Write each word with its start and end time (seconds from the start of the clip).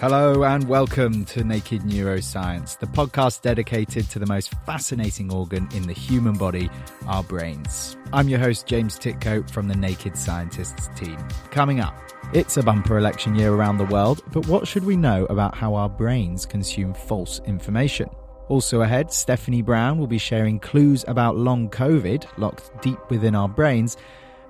Hello 0.00 0.44
and 0.44 0.68
welcome 0.68 1.24
to 1.24 1.42
Naked 1.42 1.82
Neuroscience, 1.82 2.78
the 2.78 2.86
podcast 2.86 3.42
dedicated 3.42 4.08
to 4.10 4.20
the 4.20 4.26
most 4.26 4.54
fascinating 4.64 5.32
organ 5.32 5.68
in 5.74 5.88
the 5.88 5.92
human 5.92 6.34
body, 6.34 6.70
our 7.08 7.24
brains. 7.24 7.96
I'm 8.12 8.28
your 8.28 8.38
host, 8.38 8.68
James 8.68 8.96
Tytko 8.96 9.50
from 9.50 9.66
the 9.66 9.74
Naked 9.74 10.16
Scientists 10.16 10.88
team. 10.94 11.18
Coming 11.50 11.80
up, 11.80 11.98
it's 12.32 12.56
a 12.56 12.62
bumper 12.62 12.96
election 12.96 13.34
year 13.34 13.52
around 13.52 13.78
the 13.78 13.86
world, 13.86 14.22
but 14.30 14.46
what 14.46 14.68
should 14.68 14.84
we 14.84 14.96
know 14.96 15.24
about 15.30 15.56
how 15.56 15.74
our 15.74 15.88
brains 15.88 16.46
consume 16.46 16.94
false 16.94 17.40
information? 17.44 18.08
Also 18.46 18.82
ahead, 18.82 19.12
Stephanie 19.12 19.62
Brown 19.62 19.98
will 19.98 20.06
be 20.06 20.16
sharing 20.16 20.60
clues 20.60 21.04
about 21.08 21.36
long 21.36 21.68
COVID 21.70 22.24
locked 22.38 22.70
deep 22.82 23.00
within 23.10 23.34
our 23.34 23.48
brains 23.48 23.96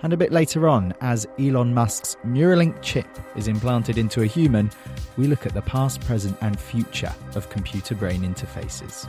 and 0.03 0.13
a 0.13 0.17
bit 0.17 0.33
later 0.33 0.69
on, 0.69 0.95
as 1.01 1.27
Elon 1.39 1.75
Musk's 1.75 2.17
Neuralink 2.25 2.81
chip 2.83 3.09
is 3.37 3.49
implanted 3.49 3.99
into 3.99 4.23
a 4.23 4.27
human, 4.27 4.71
we 5.17 5.27
look 5.27 5.47
at 5.47 5.55
the 5.55 5.63
past, 5.63 6.01
present, 6.03 6.37
and 6.41 6.59
future 6.59 7.15
of 7.35 7.51
computer 7.51 7.95
brain 7.95 8.23
interfaces. 8.23 9.07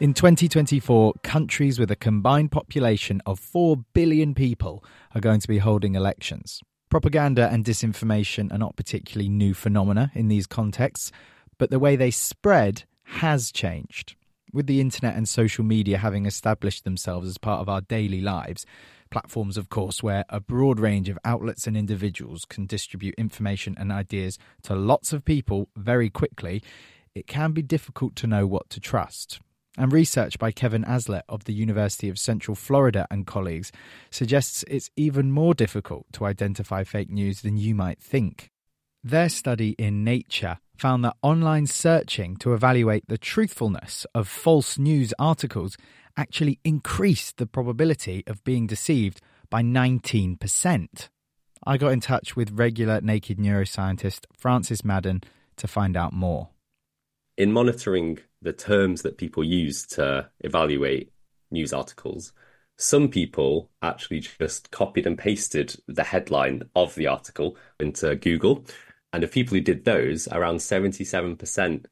In 0.00 0.14
2024, 0.14 1.14
countries 1.24 1.80
with 1.80 1.90
a 1.90 1.96
combined 1.96 2.52
population 2.52 3.20
of 3.26 3.40
4 3.40 3.78
billion 3.94 4.32
people 4.32 4.84
are 5.14 5.20
going 5.20 5.40
to 5.40 5.48
be 5.48 5.58
holding 5.58 5.96
elections. 5.96 6.60
Propaganda 6.88 7.48
and 7.48 7.64
disinformation 7.64 8.52
are 8.52 8.58
not 8.58 8.76
particularly 8.76 9.28
new 9.28 9.54
phenomena 9.54 10.12
in 10.14 10.28
these 10.28 10.46
contexts, 10.46 11.10
but 11.58 11.70
the 11.70 11.80
way 11.80 11.96
they 11.96 12.12
spread 12.12 12.84
has 13.02 13.50
changed. 13.50 14.14
With 14.58 14.66
the 14.66 14.80
internet 14.80 15.14
and 15.14 15.28
social 15.28 15.62
media 15.62 15.98
having 15.98 16.26
established 16.26 16.82
themselves 16.82 17.28
as 17.28 17.38
part 17.38 17.60
of 17.60 17.68
our 17.68 17.80
daily 17.80 18.20
lives, 18.20 18.66
platforms, 19.08 19.56
of 19.56 19.68
course, 19.68 20.02
where 20.02 20.24
a 20.30 20.40
broad 20.40 20.80
range 20.80 21.08
of 21.08 21.16
outlets 21.24 21.68
and 21.68 21.76
individuals 21.76 22.44
can 22.44 22.66
distribute 22.66 23.14
information 23.16 23.76
and 23.78 23.92
ideas 23.92 24.36
to 24.64 24.74
lots 24.74 25.12
of 25.12 25.24
people 25.24 25.68
very 25.76 26.10
quickly, 26.10 26.60
it 27.14 27.28
can 27.28 27.52
be 27.52 27.62
difficult 27.62 28.16
to 28.16 28.26
know 28.26 28.48
what 28.48 28.68
to 28.70 28.80
trust. 28.80 29.38
And 29.76 29.92
research 29.92 30.40
by 30.40 30.50
Kevin 30.50 30.82
Aslett 30.82 31.22
of 31.28 31.44
the 31.44 31.54
University 31.54 32.08
of 32.08 32.18
Central 32.18 32.56
Florida 32.56 33.06
and 33.12 33.28
colleagues 33.28 33.70
suggests 34.10 34.64
it's 34.66 34.90
even 34.96 35.30
more 35.30 35.54
difficult 35.54 36.06
to 36.14 36.24
identify 36.24 36.82
fake 36.82 37.10
news 37.10 37.42
than 37.42 37.58
you 37.58 37.76
might 37.76 38.00
think. 38.00 38.50
Their 39.04 39.28
study 39.28 39.76
in 39.78 40.02
Nature 40.02 40.58
found 40.78 41.04
that 41.04 41.16
online 41.22 41.66
searching 41.66 42.36
to 42.36 42.54
evaluate 42.54 43.04
the 43.08 43.18
truthfulness 43.18 44.06
of 44.14 44.28
false 44.28 44.78
news 44.78 45.12
articles 45.18 45.76
actually 46.16 46.60
increased 46.64 47.36
the 47.36 47.46
probability 47.46 48.22
of 48.26 48.44
being 48.44 48.66
deceived 48.66 49.20
by 49.50 49.62
19%. 49.62 51.08
I 51.66 51.76
got 51.76 51.92
in 51.92 52.00
touch 52.00 52.36
with 52.36 52.52
regular 52.52 53.00
naked 53.00 53.38
neuroscientist 53.38 54.26
Francis 54.36 54.84
Madden 54.84 55.22
to 55.56 55.66
find 55.66 55.96
out 55.96 56.12
more. 56.12 56.50
In 57.36 57.52
monitoring 57.52 58.18
the 58.40 58.52
terms 58.52 59.02
that 59.02 59.18
people 59.18 59.42
use 59.42 59.86
to 59.88 60.28
evaluate 60.40 61.12
news 61.50 61.72
articles, 61.72 62.32
some 62.76 63.08
people 63.08 63.70
actually 63.82 64.20
just 64.20 64.70
copied 64.70 65.06
and 65.06 65.18
pasted 65.18 65.74
the 65.88 66.04
headline 66.04 66.62
of 66.76 66.94
the 66.94 67.08
article 67.08 67.56
into 67.80 68.14
Google 68.14 68.64
and 69.12 69.24
of 69.24 69.32
people 69.32 69.54
who 69.54 69.60
did 69.60 69.84
those, 69.84 70.28
around 70.28 70.56
77% 70.56 71.86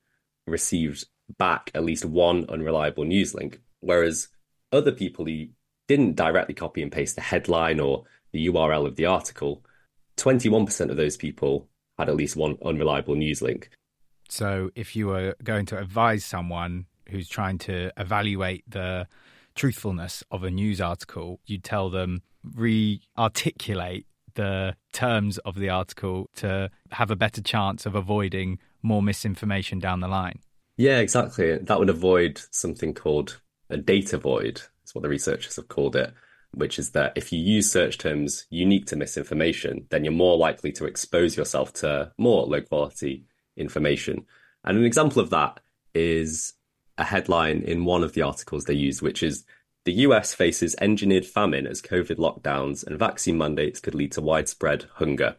received 0.47 1.07
back 1.39 1.71
at 1.75 1.85
least 1.85 2.05
one 2.05 2.47
unreliable 2.49 3.05
news 3.05 3.35
link. 3.35 3.61
Whereas 3.81 4.29
other 4.73 4.93
people 4.93 5.25
who 5.25 5.47
didn't 5.89 6.17
directly 6.17 6.55
copy 6.55 6.83
and 6.83 6.93
paste 6.93 7.15
the 7.15 7.23
headline 7.23 7.81
or 7.81 8.05
the 8.33 8.47
URL 8.47 8.87
of 8.87 8.97
the 8.97 9.07
article, 9.07 9.65
21% 10.17 10.91
of 10.91 10.97
those 10.97 11.17
people 11.17 11.69
had 11.99 12.09
at 12.09 12.17
least 12.17 12.37
one 12.37 12.59
unreliable 12.65 13.15
news 13.15 13.43
link. 13.43 13.71
So 14.29 14.71
if 14.75 14.97
you 14.97 15.09
were 15.09 15.35
going 15.43 15.67
to 15.67 15.79
advise 15.79 16.25
someone 16.25 16.87
who's 17.09 17.29
trying 17.29 17.59
to 17.59 17.93
evaluate 17.97 18.65
the 18.69 19.07
truthfulness 19.55 20.25
of 20.31 20.43
a 20.43 20.51
news 20.51 20.81
article, 20.81 21.41
you'd 21.47 21.65
tell 21.65 21.91
them 21.91 22.23
re 22.45 23.01
articulate 23.17 24.07
the 24.37 24.77
terms 24.93 25.39
of 25.39 25.57
the 25.57 25.69
article 25.69 26.31
to 26.37 26.71
have 26.93 27.11
a 27.11 27.17
better 27.17 27.43
chance 27.43 27.85
of 27.85 27.95
avoiding 27.95 28.59
more 28.83 29.03
misinformation 29.03 29.79
down 29.81 30.01
the 30.01 30.09
line. 30.09 30.39
Yeah, 30.77 30.99
exactly. 30.99 31.59
That 31.59 31.79
would 31.79 31.91
avoid 31.91 32.41
something 32.51 32.95
called 32.95 33.41
a 33.69 33.77
data 33.77 34.19
void, 34.19 34.63
is 34.85 34.95
what 34.95 35.03
the 35.03 35.09
researchers 35.09 35.57
have 35.57 35.69
called 35.69 35.97
it, 35.97 36.13
which 36.53 36.79
is 36.79 36.93
that 36.93 37.13
if 37.17 37.33
you 37.33 37.39
use 37.39 37.71
search 37.71 37.99
terms 37.99 38.47
unique 38.51 38.87
to 38.87 38.97
misinformation, 38.97 39.87
then 39.91 40.05
you're 40.05 40.13
more 40.13 40.39
likely 40.39 40.73
to 40.73 40.85
expose 40.85 41.37
yourself 41.37 41.73
to 41.73 42.13
more 42.17 42.47
low 42.47 42.61
quality 42.61 43.25
information. 43.57 44.25
And 44.65 44.79
an 44.79 44.85
example 44.85 45.21
of 45.21 45.31
that 45.31 45.61
is 45.95 46.53
a 46.99 47.05
headline 47.05 47.63
in 47.63 47.85
one 47.85 48.03
of 48.03 48.13
the 48.13 48.23
articles 48.23 48.65
they 48.65 48.75
used, 48.75 49.03
which 49.03 49.23
is 49.23 49.45
the 49.87 49.93
US 49.93 50.35
faces 50.35 50.75
engineered 50.81 51.25
famine 51.25 51.67
as 51.67 51.81
COVID 51.81 52.17
lockdowns 52.17 52.85
and 52.85 52.99
vaccine 52.99 53.39
mandates 53.39 53.81
could 53.81 53.95
lead 53.95 54.13
to 54.13 54.21
widespread 54.21 54.87
hunger. 54.95 55.37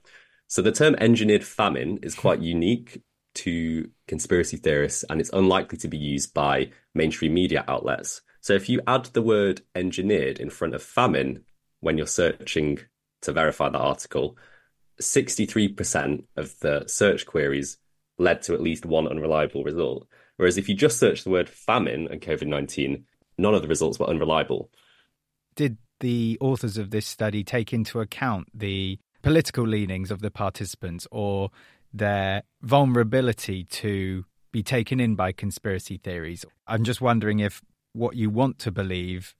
So 0.47 0.61
the 0.61 0.71
term 0.71 0.95
engineered 0.95 1.43
famine 1.43 1.99
is 2.01 2.15
hmm. 2.15 2.21
quite 2.21 2.39
unique 2.39 3.03
to 3.35 3.91
conspiracy 4.07 4.57
theorists 4.57 5.03
and 5.09 5.19
it's 5.19 5.29
unlikely 5.33 5.77
to 5.79 5.87
be 5.89 5.97
used 5.97 6.33
by 6.33 6.71
mainstream 6.95 7.33
media 7.33 7.65
outlets. 7.67 8.21
So 8.39 8.53
if 8.53 8.69
you 8.69 8.81
add 8.87 9.05
the 9.07 9.21
word 9.21 9.61
engineered 9.75 10.39
in 10.39 10.49
front 10.49 10.73
of 10.73 10.81
famine 10.81 11.43
when 11.81 11.97
you're 11.97 12.07
searching 12.07 12.79
to 13.23 13.33
verify 13.33 13.67
that 13.67 13.77
article, 13.77 14.37
63% 15.01 16.23
of 16.37 16.57
the 16.59 16.85
search 16.87 17.25
queries 17.25 17.77
led 18.17 18.41
to 18.43 18.53
at 18.53 18.61
least 18.61 18.85
one 18.85 19.07
unreliable 19.07 19.65
result. 19.65 20.07
Whereas 20.37 20.57
if 20.57 20.69
you 20.69 20.75
just 20.75 20.97
search 20.97 21.23
the 21.23 21.29
word 21.29 21.49
famine 21.49 22.07
and 22.09 22.21
COVID 22.21 22.47
19, 22.47 23.05
none 23.37 23.53
of 23.53 23.61
the 23.61 23.67
results 23.67 23.99
were 23.99 24.09
unreliable. 24.09 24.69
Did 25.55 25.77
the 25.99 26.37
authors 26.39 26.77
of 26.77 26.91
this 26.91 27.07
study 27.07 27.43
take 27.43 27.73
into 27.73 27.99
account 27.99 28.47
the 28.53 28.99
political 29.21 29.65
leanings 29.65 30.11
of 30.11 30.21
the 30.21 30.31
participants 30.31 31.07
or 31.11 31.49
their 31.93 32.43
vulnerability 32.61 33.63
to 33.63 34.25
be 34.51 34.63
taken 34.63 34.99
in 34.99 35.15
by 35.15 35.31
conspiracy 35.31 35.97
theories? 35.97 36.45
I'm 36.67 36.83
just 36.83 37.01
wondering 37.01 37.39
if 37.39 37.61
what 37.93 38.15
you 38.15 38.29
want 38.29 38.59
to 38.59 38.71
believe 38.71 39.35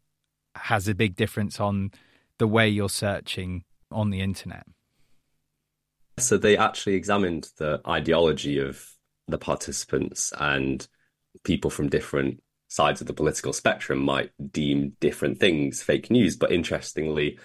has 0.56 0.88
a 0.88 0.96
big 0.96 1.16
difference 1.16 1.60
on 1.60 1.92
the 2.40 2.48
way 2.48 2.68
you're 2.68 2.90
searching 2.90 3.64
on 3.92 4.10
the 4.10 4.22
internet. 4.22 4.66
So 6.20 6.38
they 6.38 6.58
actually 6.58 6.96
examined 6.96 7.50
the 7.58 7.80
ideology 7.88 8.58
of 8.58 8.84
the 9.28 9.38
participants 9.38 10.34
and 10.40 10.88
people 11.44 11.70
from 11.70 11.90
different 11.90 12.42
sides 12.68 13.02
of 13.02 13.08
the 13.08 13.14
political 13.14 13.54
spectrum 13.54 14.00
might 14.00 14.32
deem 14.52 14.96
different 15.00 15.40
things 15.40 15.82
fake 15.82 16.12
news. 16.12 16.36
But 16.36 16.52
interestingly, 16.52 17.40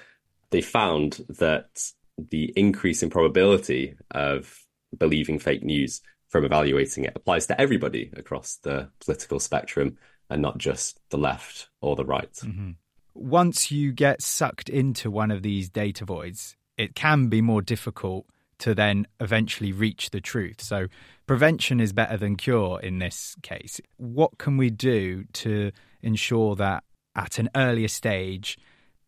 they 0.51 0.61
found 0.61 1.25
that 1.39 1.93
the 2.19 2.53
increase 2.57 3.03
in 3.03 3.11
probability 3.11 3.95
of 4.11 4.59
believing 4.97 5.39
fake 5.39 5.63
news 5.63 6.01
from 6.29 6.45
evaluating 6.45 7.05
it 7.05 7.13
applies 7.15 7.47
to 7.47 7.61
everybody 7.61 8.11
across 8.17 8.57
the 8.63 8.89
political 9.05 9.39
spectrum 9.39 9.99
and 10.31 10.41
not 10.41 10.59
just 10.59 10.99
the 11.11 11.19
left 11.19 11.69
or 11.81 11.95
the 11.95 12.05
right. 12.05 12.33
Mm-hmm. 12.33 12.71
Once 13.15 13.71
you 13.71 13.93
get 13.93 14.23
sucked 14.23 14.71
into 14.71 15.11
one 15.11 15.31
of 15.31 15.43
these 15.43 15.69
data 15.69 16.05
voids, 16.05 16.57
it 16.79 16.95
can 16.95 17.29
be 17.29 17.43
more 17.43 17.61
difficult 17.61 18.27
to 18.63 18.77
then 18.77 19.09
eventually 19.19 19.73
reach 19.73 20.11
the 20.11 20.21
truth. 20.21 20.61
So 20.61 20.87
prevention 21.27 21.81
is 21.81 21.93
better 21.93 22.17
than 22.17 22.37
cure 22.37 22.79
in 22.81 23.01
this 23.01 23.35
case. 23.43 23.81
What 23.97 24.39
can 24.39 24.57
we 24.57 24.71
do 24.71 25.25
to 25.33 25.73
ensure 26.01 26.55
that 26.55 26.85
at 27.17 27.41
an 27.41 27.51
earlier 27.57 27.89
stage, 27.89 28.57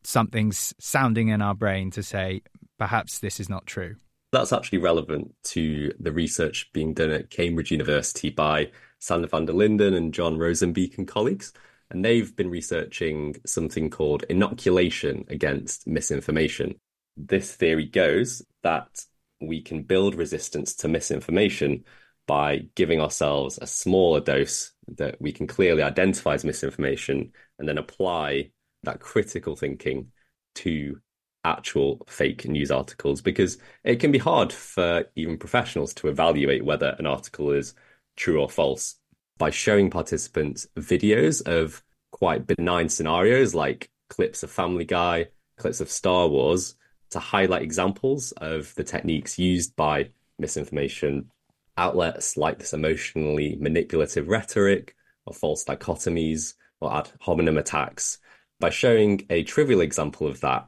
something's 0.02 0.74
sounding 0.80 1.28
in 1.28 1.40
our 1.40 1.54
brain 1.54 1.92
to 1.92 2.02
say, 2.02 2.42
perhaps 2.78 3.20
this 3.20 3.38
is 3.38 3.48
not 3.48 3.64
true? 3.64 3.94
That's 4.32 4.52
actually 4.52 4.78
relevant 4.78 5.32
to 5.44 5.92
the 6.00 6.10
research 6.10 6.68
being 6.72 6.92
done 6.92 7.10
at 7.10 7.30
Cambridge 7.30 7.70
University 7.70 8.30
by 8.30 8.72
Sander 8.98 9.28
van 9.28 9.46
der 9.46 9.52
Linden 9.52 9.94
and 9.94 10.12
Jon 10.12 10.36
Roozenbeek 10.36 10.98
and 10.98 11.06
colleagues. 11.06 11.52
And 11.90 12.04
they've 12.04 12.34
been 12.34 12.50
researching 12.50 13.36
something 13.46 13.88
called 13.88 14.24
inoculation 14.28 15.26
against 15.28 15.86
misinformation. 15.86 16.74
This 17.16 17.54
theory 17.54 17.84
goes 17.84 18.42
that 18.64 19.04
we 19.46 19.62
can 19.62 19.82
build 19.82 20.14
resistance 20.14 20.74
to 20.76 20.88
misinformation 20.88 21.84
by 22.26 22.66
giving 22.74 23.00
ourselves 23.00 23.58
a 23.60 23.66
smaller 23.66 24.20
dose 24.20 24.72
that 24.96 25.20
we 25.20 25.32
can 25.32 25.46
clearly 25.46 25.82
identify 25.82 26.34
as 26.34 26.44
misinformation 26.44 27.32
and 27.58 27.68
then 27.68 27.78
apply 27.78 28.50
that 28.82 29.00
critical 29.00 29.56
thinking 29.56 30.10
to 30.54 31.00
actual 31.44 32.04
fake 32.08 32.46
news 32.46 32.70
articles 32.70 33.20
because 33.20 33.58
it 33.84 33.96
can 33.96 34.10
be 34.10 34.18
hard 34.18 34.52
for 34.52 35.04
even 35.14 35.36
professionals 35.36 35.92
to 35.92 36.08
evaluate 36.08 36.64
whether 36.64 36.96
an 36.98 37.06
article 37.06 37.50
is 37.50 37.74
true 38.16 38.40
or 38.40 38.48
false. 38.48 38.96
By 39.36 39.50
showing 39.50 39.90
participants 39.90 40.66
videos 40.76 41.46
of 41.46 41.82
quite 42.12 42.46
benign 42.46 42.88
scenarios 42.88 43.54
like 43.54 43.90
clips 44.08 44.42
of 44.42 44.50
Family 44.50 44.84
Guy, 44.84 45.28
clips 45.58 45.80
of 45.80 45.90
Star 45.90 46.28
Wars 46.28 46.76
to 47.14 47.20
highlight 47.20 47.62
examples 47.62 48.32
of 48.32 48.74
the 48.74 48.82
techniques 48.82 49.38
used 49.38 49.74
by 49.76 50.10
misinformation 50.38 51.30
outlets 51.76 52.36
like 52.36 52.58
this 52.58 52.72
emotionally 52.72 53.56
manipulative 53.60 54.28
rhetoric 54.28 54.96
or 55.24 55.32
false 55.32 55.64
dichotomies 55.64 56.54
or 56.80 56.92
ad 56.92 57.08
hominem 57.20 57.56
attacks. 57.56 58.18
By 58.58 58.70
showing 58.70 59.26
a 59.30 59.44
trivial 59.44 59.80
example 59.80 60.26
of 60.26 60.40
that, 60.40 60.66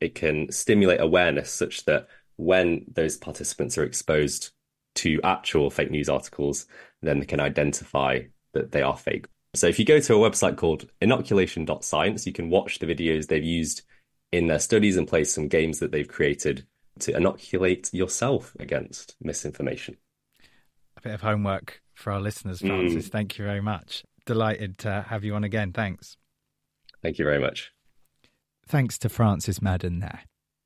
it 0.00 0.14
can 0.14 0.52
stimulate 0.52 1.00
awareness 1.00 1.50
such 1.50 1.84
that 1.86 2.06
when 2.36 2.84
those 2.92 3.16
participants 3.16 3.76
are 3.76 3.84
exposed 3.84 4.50
to 4.96 5.20
actual 5.24 5.68
fake 5.68 5.90
news 5.90 6.08
articles, 6.08 6.66
then 7.02 7.18
they 7.18 7.26
can 7.26 7.40
identify 7.40 8.20
that 8.54 8.70
they 8.70 8.82
are 8.82 8.96
fake. 8.96 9.26
So 9.54 9.66
if 9.66 9.80
you 9.80 9.84
go 9.84 9.98
to 9.98 10.14
a 10.14 10.30
website 10.30 10.56
called 10.56 10.88
inoculation.science, 11.00 12.24
you 12.24 12.32
can 12.32 12.50
watch 12.50 12.78
the 12.78 12.86
videos 12.86 13.26
they've 13.26 13.42
used 13.42 13.82
in 14.32 14.46
their 14.46 14.58
studies 14.58 14.96
and 14.96 15.06
play 15.06 15.24
some 15.24 15.46
games 15.46 15.78
that 15.78 15.92
they've 15.92 16.08
created 16.08 16.66
to 17.00 17.16
inoculate 17.16 17.92
yourself 17.92 18.56
against 18.58 19.14
misinformation. 19.20 19.96
A 20.96 21.00
bit 21.00 21.14
of 21.14 21.20
homework 21.20 21.82
for 21.94 22.12
our 22.12 22.20
listeners, 22.20 22.60
Francis. 22.60 23.08
Mm. 23.08 23.12
Thank 23.12 23.38
you 23.38 23.44
very 23.44 23.60
much. 23.60 24.04
Delighted 24.26 24.78
to 24.78 25.06
have 25.08 25.24
you 25.24 25.34
on 25.34 25.44
again. 25.44 25.72
Thanks. 25.72 26.16
Thank 27.02 27.18
you 27.18 27.24
very 27.24 27.40
much. 27.40 27.72
Thanks 28.66 28.98
to 28.98 29.08
Francis 29.08 29.60
Madden 29.60 30.00
there. 30.00 30.20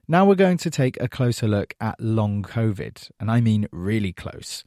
Now 0.09 0.25
we're 0.25 0.35
going 0.37 0.59
to 0.59 0.71
take 0.71 1.01
a 1.01 1.09
closer 1.09 1.49
look 1.49 1.75
at 1.81 2.01
long 2.01 2.43
COVID, 2.43 3.11
and 3.19 3.31
I 3.31 3.41
mean 3.41 3.67
really 3.73 4.13
close. 4.13 4.63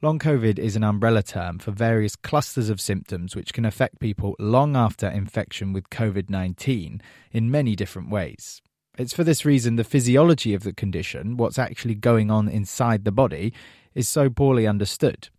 Long 0.00 0.20
COVID 0.20 0.60
is 0.60 0.76
an 0.76 0.84
umbrella 0.84 1.24
term 1.24 1.58
for 1.58 1.72
various 1.72 2.14
clusters 2.14 2.70
of 2.70 2.80
symptoms 2.80 3.34
which 3.34 3.52
can 3.52 3.64
affect 3.64 3.98
people 3.98 4.36
long 4.38 4.76
after 4.76 5.08
infection 5.08 5.72
with 5.72 5.90
COVID 5.90 6.30
19 6.30 7.02
in 7.32 7.50
many 7.50 7.74
different 7.74 8.08
ways. 8.08 8.62
It's 8.96 9.12
for 9.12 9.24
this 9.24 9.44
reason 9.44 9.74
the 9.74 9.82
physiology 9.82 10.54
of 10.54 10.62
the 10.62 10.72
condition, 10.72 11.36
what's 11.36 11.58
actually 11.58 11.96
going 11.96 12.30
on 12.30 12.48
inside 12.48 13.04
the 13.04 13.10
body, 13.10 13.52
is 13.92 14.08
so 14.08 14.30
poorly 14.30 14.68
understood. 14.68 15.30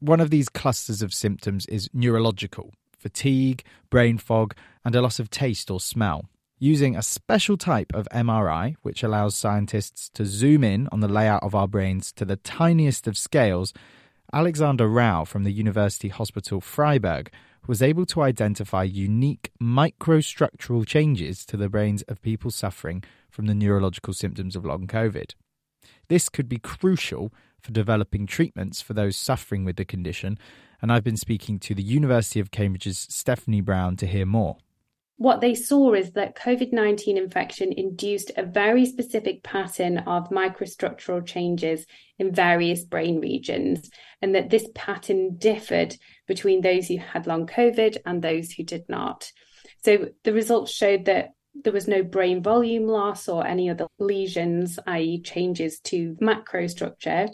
One 0.00 0.20
of 0.20 0.28
these 0.28 0.50
clusters 0.50 1.00
of 1.00 1.14
symptoms 1.14 1.64
is 1.66 1.88
neurological 1.94 2.74
fatigue, 2.98 3.64
brain 3.88 4.18
fog, 4.18 4.54
and 4.84 4.94
a 4.94 5.00
loss 5.00 5.18
of 5.18 5.30
taste 5.30 5.70
or 5.70 5.80
smell 5.80 6.28
using 6.58 6.96
a 6.96 7.02
special 7.02 7.56
type 7.56 7.92
of 7.94 8.08
MRI, 8.12 8.74
which 8.82 9.02
allows 9.02 9.36
scientists 9.36 10.08
to 10.10 10.26
zoom 10.26 10.64
in 10.64 10.88
on 10.90 11.00
the 11.00 11.08
layout 11.08 11.42
of 11.42 11.54
our 11.54 11.68
brains 11.68 12.12
to 12.12 12.24
the 12.24 12.36
tiniest 12.36 13.06
of 13.06 13.16
scales, 13.16 13.72
Alexander 14.32 14.88
Rau 14.88 15.24
from 15.24 15.44
the 15.44 15.52
University 15.52 16.08
Hospital 16.08 16.60
Freiburg 16.60 17.30
was 17.66 17.82
able 17.82 18.06
to 18.06 18.22
identify 18.22 18.82
unique 18.82 19.50
microstructural 19.62 20.86
changes 20.86 21.44
to 21.46 21.56
the 21.56 21.68
brains 21.68 22.02
of 22.02 22.22
people 22.22 22.50
suffering 22.50 23.02
from 23.30 23.46
the 23.46 23.54
neurological 23.54 24.12
symptoms 24.12 24.56
of 24.56 24.64
long 24.64 24.86
COVID. 24.86 25.34
This 26.08 26.28
could 26.28 26.48
be 26.48 26.58
crucial 26.58 27.32
for 27.60 27.72
developing 27.72 28.26
treatments 28.26 28.80
for 28.80 28.94
those 28.94 29.16
suffering 29.16 29.64
with 29.64 29.76
the 29.76 29.84
condition, 29.84 30.38
and 30.80 30.90
I've 30.90 31.04
been 31.04 31.16
speaking 31.16 31.58
to 31.60 31.74
the 31.74 31.82
University 31.82 32.40
of 32.40 32.50
Cambridge's 32.50 33.06
Stephanie 33.10 33.60
Brown 33.60 33.96
to 33.96 34.06
hear 34.06 34.26
more 34.26 34.58
what 35.18 35.40
they 35.40 35.54
saw 35.56 35.94
is 35.94 36.12
that 36.12 36.36
COVID 36.36 36.72
19 36.72 37.16
infection 37.16 37.72
induced 37.72 38.30
a 38.36 38.44
very 38.44 38.86
specific 38.86 39.42
pattern 39.42 39.98
of 39.98 40.30
microstructural 40.30 41.26
changes 41.26 41.84
in 42.20 42.32
various 42.32 42.84
brain 42.84 43.20
regions, 43.20 43.90
and 44.22 44.34
that 44.36 44.48
this 44.48 44.68
pattern 44.76 45.36
differed 45.36 45.96
between 46.28 46.60
those 46.60 46.86
who 46.86 46.98
had 46.98 47.26
long 47.26 47.48
COVID 47.48 47.98
and 48.06 48.22
those 48.22 48.52
who 48.52 48.62
did 48.62 48.84
not. 48.88 49.32
So 49.84 50.10
the 50.22 50.32
results 50.32 50.72
showed 50.72 51.06
that 51.06 51.30
there 51.64 51.72
was 51.72 51.88
no 51.88 52.04
brain 52.04 52.40
volume 52.40 52.86
loss 52.86 53.28
or 53.28 53.44
any 53.44 53.68
other 53.68 53.88
lesions, 53.98 54.78
i.e., 54.86 55.20
changes 55.22 55.80
to 55.80 56.16
macrostructure 56.20 57.28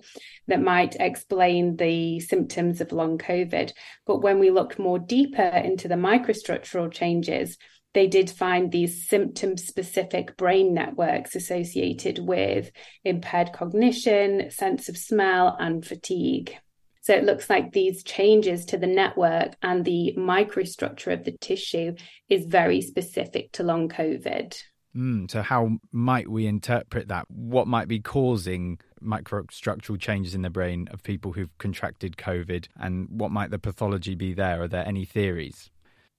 that 0.46 0.62
might 0.62 0.96
explain 0.98 1.76
the 1.76 2.20
symptoms 2.20 2.80
of 2.80 2.92
long 2.92 3.18
COVID. 3.18 3.72
But 4.06 4.22
when 4.22 4.38
we 4.38 4.50
looked 4.50 4.78
more 4.78 4.98
deeper 4.98 5.42
into 5.42 5.88
the 5.88 5.96
microstructural 5.96 6.90
changes, 6.90 7.58
they 7.94 8.08
did 8.08 8.28
find 8.28 8.70
these 8.70 9.08
symptom 9.08 9.56
specific 9.56 10.36
brain 10.36 10.74
networks 10.74 11.34
associated 11.34 12.18
with 12.18 12.70
impaired 13.04 13.52
cognition, 13.52 14.50
sense 14.50 14.88
of 14.88 14.98
smell, 14.98 15.56
and 15.58 15.86
fatigue. 15.86 16.56
So 17.02 17.14
it 17.14 17.24
looks 17.24 17.48
like 17.48 17.72
these 17.72 18.02
changes 18.02 18.64
to 18.66 18.78
the 18.78 18.86
network 18.86 19.54
and 19.62 19.84
the 19.84 20.14
microstructure 20.18 21.12
of 21.12 21.24
the 21.24 21.36
tissue 21.38 21.94
is 22.28 22.46
very 22.46 22.80
specific 22.80 23.52
to 23.52 23.62
long 23.62 23.88
COVID. 23.88 24.56
Mm, 24.96 25.30
so, 25.30 25.42
how 25.42 25.78
might 25.92 26.28
we 26.28 26.46
interpret 26.46 27.08
that? 27.08 27.26
What 27.28 27.66
might 27.66 27.88
be 27.88 27.98
causing 28.00 28.78
microstructural 29.02 30.00
changes 30.00 30.34
in 30.34 30.42
the 30.42 30.50
brain 30.50 30.88
of 30.92 31.02
people 31.02 31.32
who've 31.32 31.56
contracted 31.58 32.16
COVID? 32.16 32.68
And 32.76 33.08
what 33.10 33.32
might 33.32 33.50
the 33.50 33.58
pathology 33.58 34.14
be 34.14 34.34
there? 34.34 34.62
Are 34.62 34.68
there 34.68 34.86
any 34.86 35.04
theories? 35.04 35.70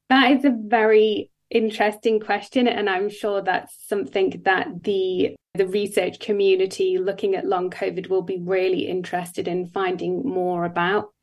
That 0.09 0.31
is 0.31 0.45
a 0.45 0.53
very 0.53 1.31
interesting 1.55 2.19
question 2.19 2.67
and 2.67 2.89
i'm 2.89 3.09
sure 3.09 3.41
that's 3.41 3.73
something 3.87 4.41
that 4.43 4.67
the 4.83 5.33
the 5.53 5.65
research 5.67 6.19
community 6.19 6.97
looking 6.97 7.33
at 7.33 7.45
long 7.45 7.69
covid 7.69 8.09
will 8.09 8.21
be 8.21 8.39
really 8.41 8.89
interested 8.89 9.47
in 9.47 9.67
finding 9.67 10.21
more 10.23 10.65
about. 10.65 11.13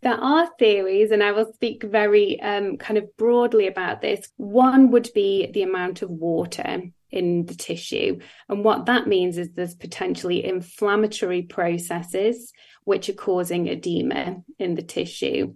There 0.00 0.14
are 0.14 0.48
theories 0.58 1.10
and 1.10 1.22
i 1.22 1.32
will 1.32 1.52
speak 1.52 1.82
very 1.82 2.40
um, 2.40 2.78
kind 2.78 2.96
of 2.96 3.14
broadly 3.18 3.66
about 3.66 4.00
this. 4.00 4.26
One 4.38 4.90
would 4.92 5.10
be 5.14 5.50
the 5.52 5.62
amount 5.62 6.00
of 6.00 6.08
water 6.08 6.80
in 7.10 7.44
the 7.44 7.54
tissue 7.54 8.18
and 8.48 8.64
what 8.64 8.86
that 8.86 9.08
means 9.08 9.36
is 9.36 9.50
there's 9.50 9.74
potentially 9.74 10.42
inflammatory 10.42 11.42
processes 11.42 12.52
which 12.84 13.10
are 13.10 13.14
causing 13.14 13.66
edema 13.66 14.36
in 14.58 14.74
the 14.74 14.82
tissue 14.82 15.52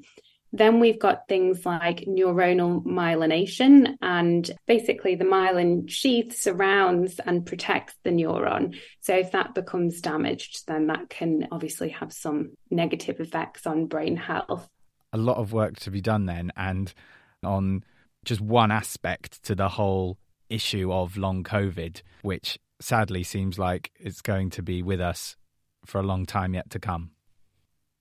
then 0.56 0.78
we've 0.78 1.00
got 1.00 1.26
things 1.26 1.66
like 1.66 2.04
neuronal 2.06 2.84
myelination, 2.84 3.96
and 4.00 4.48
basically 4.66 5.16
the 5.16 5.24
myelin 5.24 5.90
sheath 5.90 6.36
surrounds 6.38 7.18
and 7.18 7.44
protects 7.44 7.94
the 8.04 8.10
neuron. 8.10 8.76
So 9.00 9.16
if 9.16 9.32
that 9.32 9.54
becomes 9.54 10.00
damaged, 10.00 10.68
then 10.68 10.86
that 10.86 11.10
can 11.10 11.48
obviously 11.50 11.88
have 11.88 12.12
some 12.12 12.52
negative 12.70 13.18
effects 13.18 13.66
on 13.66 13.86
brain 13.86 14.16
health. 14.16 14.68
A 15.12 15.18
lot 15.18 15.38
of 15.38 15.52
work 15.52 15.76
to 15.80 15.90
be 15.90 16.00
done 16.00 16.26
then, 16.26 16.52
and 16.56 16.94
on 17.42 17.84
just 18.24 18.40
one 18.40 18.70
aspect 18.70 19.42
to 19.44 19.56
the 19.56 19.68
whole 19.68 20.18
issue 20.48 20.92
of 20.92 21.16
long 21.16 21.42
COVID, 21.42 22.00
which 22.22 22.60
sadly 22.80 23.24
seems 23.24 23.58
like 23.58 23.90
it's 23.98 24.22
going 24.22 24.50
to 24.50 24.62
be 24.62 24.82
with 24.82 25.00
us 25.00 25.36
for 25.84 25.98
a 25.98 26.04
long 26.04 26.26
time 26.26 26.54
yet 26.54 26.70
to 26.70 26.78
come. 26.78 27.10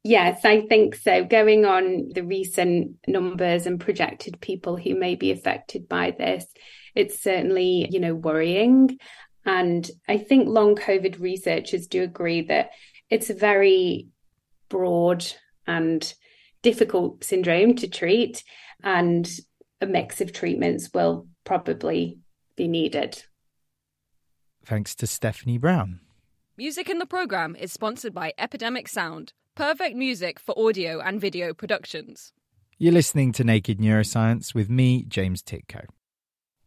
Yes, 0.03 0.43
I 0.43 0.61
think 0.67 0.95
so. 0.95 1.23
Going 1.23 1.63
on 1.65 2.09
the 2.13 2.23
recent 2.23 2.97
numbers 3.07 3.65
and 3.65 3.79
projected 3.79 4.41
people 4.41 4.75
who 4.75 4.95
may 4.95 5.15
be 5.15 5.31
affected 5.31 5.87
by 5.87 6.11
this, 6.11 6.45
it's 6.93 7.23
certainly, 7.23 7.87
you 7.89 8.01
know, 8.01 8.13
worrying. 8.13 8.99
And 9.45 9.89
I 10.07 10.17
think 10.17 10.49
long 10.49 10.75
COVID 10.75 11.21
researchers 11.21 11.87
do 11.87 12.03
agree 12.03 12.41
that 12.43 12.71
it's 13.09 13.29
a 13.29 13.33
very 13.33 14.09
broad 14.67 15.25
and 15.65 16.13
difficult 16.61 17.23
syndrome 17.23 17.75
to 17.75 17.87
treat, 17.87 18.43
and 18.83 19.29
a 19.79 19.85
mix 19.85 20.19
of 20.19 20.33
treatments 20.33 20.89
will 20.93 21.27
probably 21.45 22.19
be 22.55 22.67
needed. 22.67 23.23
Thanks 24.65 24.95
to 24.95 25.07
Stephanie 25.07 25.57
Brown. 25.57 25.99
Music 26.57 26.89
in 26.89 26.99
the 26.99 27.05
program 27.05 27.55
is 27.55 27.71
sponsored 27.71 28.13
by 28.13 28.33
Epidemic 28.37 28.87
Sound 28.87 29.33
Perfect 29.55 29.95
music 29.95 30.39
for 30.39 30.57
audio 30.57 30.99
and 30.99 31.21
video 31.21 31.53
productions. 31.53 32.33
You're 32.79 32.91
listening 32.91 33.31
to 33.33 33.43
Naked 33.43 33.77
Neuroscience 33.77 34.55
with 34.55 34.67
me, 34.67 35.03
James 35.03 35.43
Tytko. 35.43 35.85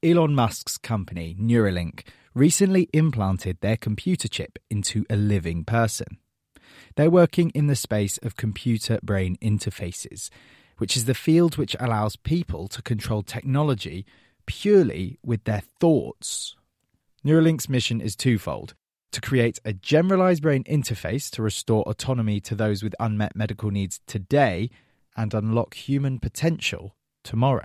Elon 0.05 0.37
Musk's 0.37 0.78
company, 0.78 1.35
Neuralink, 1.37 2.07
recently 2.33 2.88
implanted 2.93 3.59
their 3.61 3.76
computer 3.76 4.28
chip 4.28 4.61
into 4.71 5.05
a 5.11 5.16
living 5.16 5.64
person. 5.64 6.19
They're 6.95 7.11
working 7.11 7.50
in 7.57 7.66
the 7.66 7.75
space 7.75 8.19
of 8.19 8.37
computer 8.37 9.00
brain 9.02 9.37
interfaces, 9.43 10.31
which 10.78 10.97
is 10.97 11.07
the 11.07 11.14
field 11.14 11.57
which 11.57 11.75
allows 11.81 12.14
people 12.14 12.69
to 12.69 12.83
control 12.83 13.25
technology 13.25 14.07
purely 14.47 15.19
with 15.25 15.43
their 15.43 15.64
thoughts. 15.81 16.55
Neuralink's 17.25 17.69
mission 17.69 18.00
is 18.00 18.14
twofold 18.14 18.76
to 19.16 19.23
create 19.23 19.58
a 19.64 19.73
generalized 19.73 20.42
brain 20.42 20.62
interface 20.64 21.30
to 21.30 21.40
restore 21.40 21.82
autonomy 21.85 22.38
to 22.38 22.54
those 22.54 22.82
with 22.82 22.94
unmet 23.00 23.35
medical 23.35 23.70
needs 23.70 23.99
today 24.06 24.68
and 25.16 25.32
unlock 25.32 25.73
human 25.73 26.18
potential 26.18 26.94
tomorrow. 27.25 27.64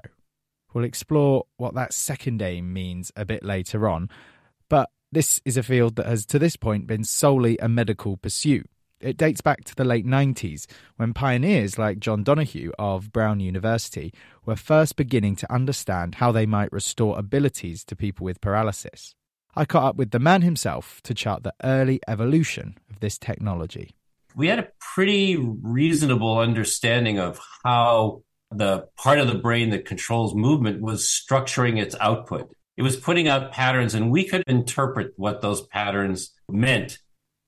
We'll 0.73 0.85
explore 0.85 1.47
what 1.57 1.73
that 1.75 1.91
second 1.91 2.41
aim 2.41 2.71
means 2.71 3.11
a 3.17 3.25
bit 3.25 3.43
later 3.43 3.89
on, 3.89 4.09
but 4.69 4.91
this 5.11 5.41
is 5.43 5.57
a 5.57 5.63
field 5.63 5.97
that 5.97 6.05
has 6.05 6.25
to 6.27 6.39
this 6.39 6.55
point 6.55 6.87
been 6.87 7.03
solely 7.03 7.57
a 7.57 7.67
medical 7.67 8.15
pursuit. 8.15 8.69
It 9.01 9.17
dates 9.17 9.41
back 9.41 9.65
to 9.65 9.75
the 9.75 9.83
late 9.83 10.05
90s 10.05 10.67
when 10.95 11.13
pioneers 11.13 11.77
like 11.77 11.99
John 11.99 12.23
Donoghue 12.23 12.71
of 12.79 13.11
Brown 13.11 13.41
University 13.41 14.13
were 14.45 14.55
first 14.55 14.95
beginning 14.95 15.35
to 15.35 15.51
understand 15.51 16.15
how 16.15 16.31
they 16.31 16.45
might 16.45 16.71
restore 16.71 17.19
abilities 17.19 17.83
to 17.83 17.95
people 17.97 18.23
with 18.23 18.39
paralysis. 18.39 19.15
I 19.55 19.65
caught 19.65 19.83
up 19.83 19.95
with 19.95 20.11
the 20.11 20.19
man 20.19 20.41
himself 20.41 21.01
to 21.03 21.13
chart 21.13 21.43
the 21.43 21.53
early 21.63 21.99
evolution 22.07 22.77
of 22.89 22.99
this 22.99 23.17
technology. 23.17 23.95
We 24.35 24.47
had 24.47 24.59
a 24.59 24.69
pretty 24.79 25.35
reasonable 25.35 26.39
understanding 26.39 27.19
of 27.19 27.39
how 27.65 28.23
the 28.49 28.87
part 28.97 29.19
of 29.19 29.27
the 29.27 29.35
brain 29.35 29.69
that 29.71 29.85
controls 29.85 30.33
movement 30.33 30.81
was 30.81 31.05
structuring 31.05 31.81
its 31.81 31.95
output. 31.99 32.53
It 32.77 32.83
was 32.83 32.95
putting 32.95 33.27
out 33.27 33.51
patterns, 33.51 33.93
and 33.93 34.09
we 34.11 34.25
could 34.25 34.43
interpret 34.47 35.13
what 35.17 35.41
those 35.41 35.61
patterns 35.67 36.31
meant 36.49 36.97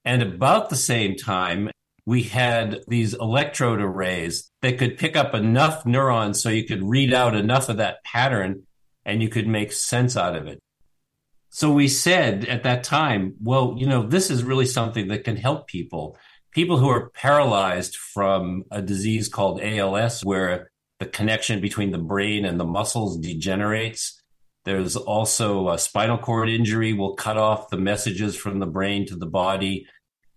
and 0.05 0.21
about 0.21 0.69
the 0.69 0.75
same 0.75 1.15
time, 1.15 1.69
we 2.05 2.23
had 2.23 2.81
these 2.87 3.13
electrode 3.13 3.81
arrays 3.81 4.51
that 4.61 4.77
could 4.77 4.97
pick 4.97 5.15
up 5.15 5.33
enough 5.33 5.85
neurons 5.85 6.41
so 6.41 6.49
you 6.49 6.65
could 6.65 6.83
read 6.83 7.13
out 7.13 7.35
enough 7.35 7.69
of 7.69 7.77
that 7.77 8.03
pattern 8.03 8.63
and 9.05 9.21
you 9.21 9.29
could 9.29 9.47
make 9.47 9.71
sense 9.71 10.17
out 10.17 10.35
of 10.35 10.47
it. 10.47 10.59
So 11.55 11.71
we 11.71 11.87
said 11.87 12.45
at 12.45 12.63
that 12.63 12.83
time, 12.83 13.35
well, 13.39 13.75
you 13.77 13.85
know, 13.85 14.01
this 14.01 14.31
is 14.31 14.43
really 14.43 14.65
something 14.65 15.09
that 15.09 15.23
can 15.23 15.35
help 15.35 15.67
people. 15.67 16.17
People 16.49 16.79
who 16.79 16.89
are 16.89 17.11
paralyzed 17.11 17.95
from 17.95 18.63
a 18.71 18.81
disease 18.81 19.29
called 19.29 19.61
ALS, 19.61 20.25
where 20.25 20.71
the 20.97 21.05
connection 21.05 21.61
between 21.61 21.91
the 21.91 21.99
brain 21.99 22.43
and 22.43 22.59
the 22.59 22.65
muscles 22.65 23.19
degenerates. 23.19 24.19
There's 24.65 24.95
also 24.95 25.69
a 25.69 25.77
spinal 25.77 26.17
cord 26.17 26.49
injury 26.49 26.93
will 26.93 27.13
cut 27.13 27.37
off 27.37 27.69
the 27.69 27.77
messages 27.77 28.35
from 28.35 28.57
the 28.57 28.65
brain 28.65 29.05
to 29.05 29.15
the 29.15 29.27
body. 29.27 29.85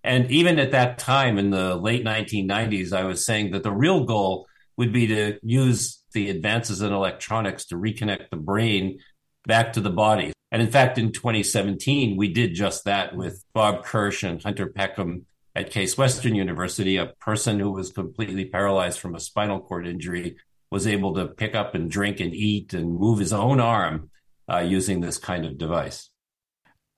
And 0.04 0.30
even 0.30 0.58
at 0.58 0.72
that 0.72 0.98
time 0.98 1.38
in 1.38 1.48
the 1.48 1.76
late 1.76 2.04
1990s, 2.04 2.92
I 2.92 3.04
was 3.04 3.24
saying 3.24 3.52
that 3.52 3.62
the 3.62 3.72
real 3.72 4.04
goal 4.04 4.46
would 4.76 4.92
be 4.92 5.06
to 5.06 5.38
use 5.42 6.02
the 6.12 6.28
advances 6.28 6.82
in 6.82 6.92
electronics 6.92 7.64
to 7.68 7.76
reconnect 7.76 8.28
the 8.28 8.36
brain 8.36 8.98
back 9.46 9.72
to 9.74 9.80
the 9.80 9.90
body. 9.90 10.32
And 10.52 10.62
in 10.62 10.70
fact, 10.70 10.98
in 10.98 11.12
2017, 11.12 12.16
we 12.16 12.32
did 12.32 12.54
just 12.54 12.84
that 12.84 13.16
with 13.16 13.44
Bob 13.52 13.84
Kirsch 13.84 14.22
and 14.22 14.42
Hunter 14.42 14.66
Peckham 14.66 15.26
at 15.54 15.70
Case 15.70 15.98
Western 15.98 16.34
University. 16.34 16.96
A 16.96 17.06
person 17.06 17.58
who 17.58 17.72
was 17.72 17.92
completely 17.92 18.44
paralyzed 18.44 19.00
from 19.00 19.14
a 19.14 19.20
spinal 19.20 19.60
cord 19.60 19.86
injury 19.86 20.36
was 20.70 20.86
able 20.86 21.14
to 21.14 21.26
pick 21.26 21.54
up 21.54 21.74
and 21.74 21.90
drink 21.90 22.20
and 22.20 22.34
eat 22.34 22.74
and 22.74 22.98
move 22.98 23.18
his 23.18 23.32
own 23.32 23.60
arm 23.60 24.10
uh, 24.52 24.58
using 24.58 25.00
this 25.00 25.18
kind 25.18 25.44
of 25.44 25.58
device. 25.58 26.10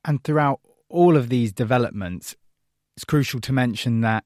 And 0.04 0.22
throughout 0.24 0.60
all 0.88 1.16
of 1.16 1.28
these 1.28 1.52
developments, 1.52 2.36
it's 2.96 3.04
crucial 3.04 3.40
to 3.40 3.52
mention 3.52 4.00
that 4.00 4.24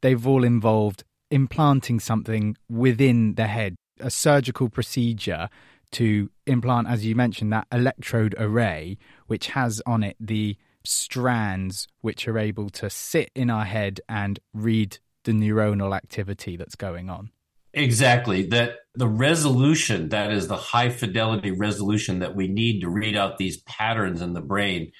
they've 0.00 0.26
all 0.26 0.44
involved 0.44 1.04
implanting 1.30 1.98
something 1.98 2.56
within 2.68 3.34
the 3.34 3.46
head, 3.46 3.74
a 3.98 4.10
surgical 4.10 4.68
procedure 4.68 5.48
to 5.92 6.30
implant, 6.46 6.88
as 6.88 7.04
you 7.04 7.14
mentioned, 7.14 7.52
that 7.52 7.66
electrode 7.72 8.34
array, 8.38 8.98
which 9.26 9.48
has 9.48 9.82
on 9.86 10.02
it 10.02 10.16
the 10.18 10.56
strands 10.84 11.86
which 12.00 12.26
are 12.26 12.38
able 12.38 12.68
to 12.70 12.90
sit 12.90 13.30
in 13.34 13.50
our 13.50 13.64
head 13.64 14.00
and 14.08 14.40
read 14.52 14.98
the 15.24 15.32
neuronal 15.32 15.96
activity 15.96 16.56
that's 16.56 16.74
going 16.74 17.08
on. 17.08 17.30
Exactly. 17.74 18.46
That 18.48 18.76
the 18.94 19.08
resolution, 19.08 20.10
that 20.10 20.32
is 20.32 20.48
the 20.48 20.56
high 20.56 20.90
fidelity 20.90 21.52
resolution 21.52 22.18
that 22.18 22.36
we 22.36 22.48
need 22.48 22.80
to 22.80 22.90
read 22.90 23.16
out 23.16 23.38
these 23.38 23.62
patterns 23.62 24.20
in 24.20 24.34
the 24.34 24.42
brain, 24.42 24.92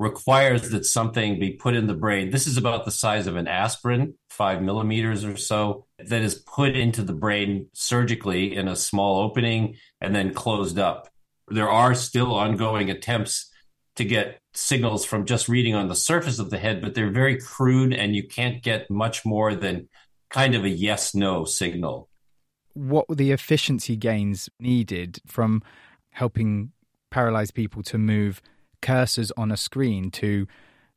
requires 0.00 0.70
that 0.70 0.86
something 0.86 1.38
be 1.38 1.50
put 1.50 1.76
in 1.76 1.86
the 1.86 1.94
brain. 1.94 2.30
This 2.30 2.46
is 2.46 2.56
about 2.56 2.86
the 2.86 2.90
size 2.90 3.26
of 3.26 3.36
an 3.36 3.46
aspirin, 3.46 4.14
five 4.30 4.62
millimeters 4.62 5.26
or 5.26 5.36
so, 5.36 5.84
that 5.98 6.22
is 6.22 6.34
put 6.34 6.74
into 6.74 7.02
the 7.02 7.12
brain 7.12 7.66
surgically 7.74 8.56
in 8.56 8.66
a 8.66 8.74
small 8.74 9.22
opening 9.22 9.76
and 10.00 10.14
then 10.14 10.32
closed 10.32 10.78
up. 10.78 11.10
There 11.48 11.68
are 11.68 11.94
still 11.94 12.34
ongoing 12.34 12.88
attempts 12.88 13.50
to 13.96 14.06
get 14.06 14.40
signals 14.54 15.04
from 15.04 15.26
just 15.26 15.50
reading 15.50 15.74
on 15.74 15.88
the 15.88 15.94
surface 15.94 16.38
of 16.38 16.48
the 16.48 16.58
head, 16.58 16.80
but 16.80 16.94
they're 16.94 17.10
very 17.10 17.38
crude 17.38 17.92
and 17.92 18.16
you 18.16 18.26
can't 18.26 18.62
get 18.62 18.90
much 18.90 19.26
more 19.26 19.54
than 19.54 19.90
kind 20.30 20.54
of 20.54 20.64
a 20.64 20.70
yes 20.70 21.14
no 21.14 21.44
signal 21.44 22.08
what 22.74 23.08
were 23.08 23.16
the 23.16 23.32
efficiency 23.32 23.96
gains 23.96 24.48
needed 24.60 25.20
from 25.26 25.60
helping 26.10 26.70
paralyzed 27.10 27.54
people 27.54 27.82
to 27.82 27.98
move 27.98 28.40
cursors 28.80 29.30
on 29.36 29.50
a 29.50 29.56
screen 29.56 30.10
to 30.12 30.46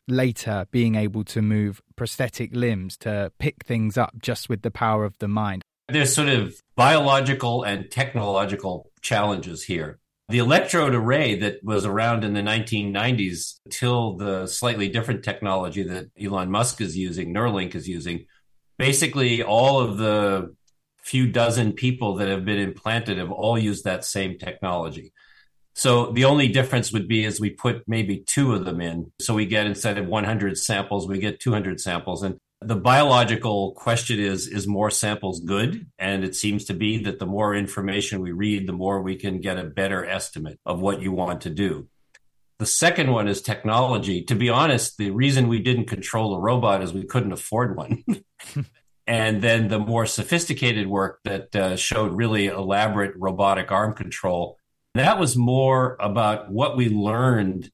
later 0.08 0.66
being 0.72 0.96
able 0.96 1.24
to 1.24 1.42
move 1.42 1.82
prosthetic 1.96 2.56
limbs 2.56 2.98
to 2.98 3.32
pick 3.40 3.64
things 3.66 3.98
up 3.98 4.14
just 4.20 4.50
with 4.50 4.62
the 4.62 4.72
power 4.72 5.06
of 5.06 5.18
the 5.20 5.28
mind? 5.28 5.62
There's 5.90 6.14
sort 6.14 6.30
of 6.30 6.56
biological 6.76 7.64
and 7.64 7.90
technological 7.90 8.92
challenges 9.02 9.64
here. 9.64 10.00
The 10.30 10.40
electrode 10.40 10.96
array 10.96 11.40
that 11.40 11.64
was 11.64 11.86
around 11.86 12.24
in 12.24 12.34
the 12.34 12.42
1990s 12.42 13.60
till 13.70 14.16
the 14.16 14.48
slightly 14.48 14.88
different 14.88 15.24
technology 15.24 15.84
that 15.84 16.10
Elon 16.20 16.50
Musk 16.50 16.80
is 16.80 16.98
using, 16.98 17.34
Neuralink 17.34 17.76
is 17.76 17.88
using, 17.88 18.26
basically 18.78 19.44
all 19.44 19.82
of 19.82 19.98
the 19.98 20.56
few 21.04 21.30
dozen 21.30 21.74
people 21.74 22.16
that 22.16 22.30
have 22.30 22.46
been 22.46 22.60
implanted 22.60 23.18
have 23.18 23.32
all 23.32 23.60
used 23.60 23.84
that 23.84 24.06
same 24.06 24.38
technology. 24.38 25.12
So 25.76 26.12
the 26.12 26.26
only 26.26 26.48
difference 26.48 26.94
would 26.94 27.08
be 27.08 27.26
is 27.26 27.40
we 27.40 27.50
put 27.50 27.84
maybe 27.88 28.24
two 28.28 28.54
of 28.54 28.64
them 28.66 28.80
in. 28.80 29.12
So 29.20 29.34
we 29.34 29.46
get 29.46 29.66
instead 29.66 29.98
of 29.98 30.08
100 30.08 30.58
samples, 30.58 31.08
we 31.08 31.18
get 31.18 31.40
200 31.40 31.82
samples. 31.82 32.22
And 32.22 32.38
the 32.62 32.76
biological 32.76 33.74
question 33.74 34.20
is, 34.20 34.48
is 34.48 34.68
more 34.68 34.92
samples 34.92 35.42
good? 35.42 35.88
And 35.98 36.24
it 36.24 36.36
seems 36.36 36.66
to 36.66 36.74
be 36.74 37.04
that 37.04 37.20
the 37.20 37.26
more 37.26 37.56
information 37.56 38.22
we 38.22 38.32
read, 38.32 38.68
the 38.68 38.74
more 38.74 39.02
we 39.02 39.16
can 39.16 39.42
get 39.42 39.58
a 39.58 39.64
better 39.64 40.06
estimate 40.06 40.60
of 40.66 40.80
what 40.80 41.02
you 41.02 41.12
want 41.12 41.42
to 41.42 41.50
do. 41.50 41.88
The 42.60 42.66
second 42.68 43.12
one 43.12 43.28
is 43.28 43.42
technology. 43.42 44.24
To 44.26 44.36
be 44.36 44.50
honest, 44.50 44.98
the 44.98 45.10
reason 45.10 45.48
we 45.48 45.60
didn't 45.60 45.88
control 45.88 46.36
a 46.36 46.40
robot 46.40 46.84
is 46.84 46.94
we 46.94 47.04
couldn't 47.04 47.34
afford 47.34 47.76
one. 47.76 48.04
and 49.08 49.42
then 49.42 49.68
the 49.68 49.80
more 49.80 50.06
sophisticated 50.06 50.88
work 50.88 51.20
that 51.26 51.54
uh, 51.56 51.76
showed 51.76 52.14
really 52.14 52.46
elaborate 52.46 53.16
robotic 53.18 53.72
arm 53.72 53.94
control 53.94 54.58
that 54.96 55.20
was 55.20 55.36
more 55.36 55.98
about 56.00 56.52
what 56.52 56.78
we 56.78 56.90
learned 56.90 57.72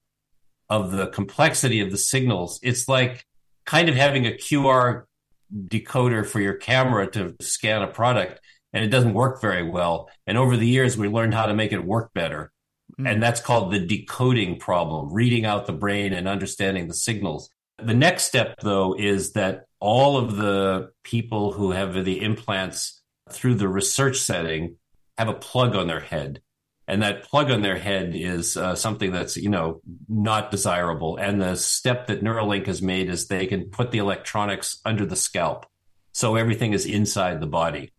of 0.69 0.91
the 0.91 1.07
complexity 1.07 1.81
of 1.81 1.91
the 1.91 1.97
signals. 1.97 2.59
It's 2.63 2.87
like 2.87 3.25
kind 3.65 3.89
of 3.89 3.95
having 3.95 4.25
a 4.25 4.31
qr 4.31 5.03
decoder 5.51 6.25
for 6.25 6.39
your 6.39 6.53
camera 6.53 7.09
to 7.09 7.35
scan 7.41 7.81
a 7.81 7.87
product 7.87 8.39
and 8.71 8.85
it 8.85 8.89
doesn't 8.89 9.13
work 9.13 9.41
very 9.41 9.67
well. 9.67 10.09
And 10.27 10.37
over 10.37 10.55
the 10.55 10.67
years 10.67 10.95
we 10.95 11.07
learned 11.07 11.33
how 11.33 11.47
to 11.47 11.55
make 11.55 11.73
it 11.73 11.83
work 11.83 12.13
better. 12.13 12.51
Mm. 12.99 13.11
and 13.11 13.23
that's 13.23 13.39
called 13.39 13.71
the 13.71 13.79
decoding 13.79 14.57
problem 14.57 15.13
reading 15.13 15.45
out 15.45 15.67
the 15.67 15.73
brain 15.73 16.11
and 16.11 16.27
understanding 16.27 16.87
the 16.87 16.93
signals. 16.93 17.49
The 17.77 17.93
next 17.93 18.23
step 18.23 18.55
though 18.61 18.95
is 18.97 19.33
that 19.33 19.65
all 19.79 20.17
of 20.17 20.37
the 20.37 20.91
people 21.03 21.51
who 21.51 21.71
have 21.71 22.03
the 22.03 22.21
implants 22.21 23.01
through 23.31 23.55
the 23.55 23.67
research 23.67 24.17
setting 24.17 24.77
have 25.17 25.27
a 25.27 25.33
plug 25.33 25.75
on 25.75 25.87
their 25.87 25.99
head 25.99 26.41
and 26.89 27.01
that 27.03 27.23
plug 27.23 27.51
on 27.51 27.61
their 27.61 27.77
head 27.77 28.13
is 28.15 28.57
uh, 28.57 28.75
something 28.75 29.11
that's 29.11 29.37
you 29.37 29.49
know 29.49 29.81
not 30.07 30.51
desirable. 30.51 31.17
And 31.17 31.41
the 31.41 31.55
step 31.55 32.07
that 32.07 32.23
neuralink 32.23 32.67
has 32.67 32.81
made 32.81 33.09
is 33.09 33.27
they 33.27 33.45
can 33.45 33.65
put 33.69 33.91
the 33.91 33.99
electronics 33.99 34.79
under 34.85 35.05
the 35.05 35.15
scalp. 35.15 35.65
So 36.11 36.35
everything 36.35 36.73
is 36.73 36.85
inside 36.85 37.39
the 37.39 37.47
body. 37.47 37.93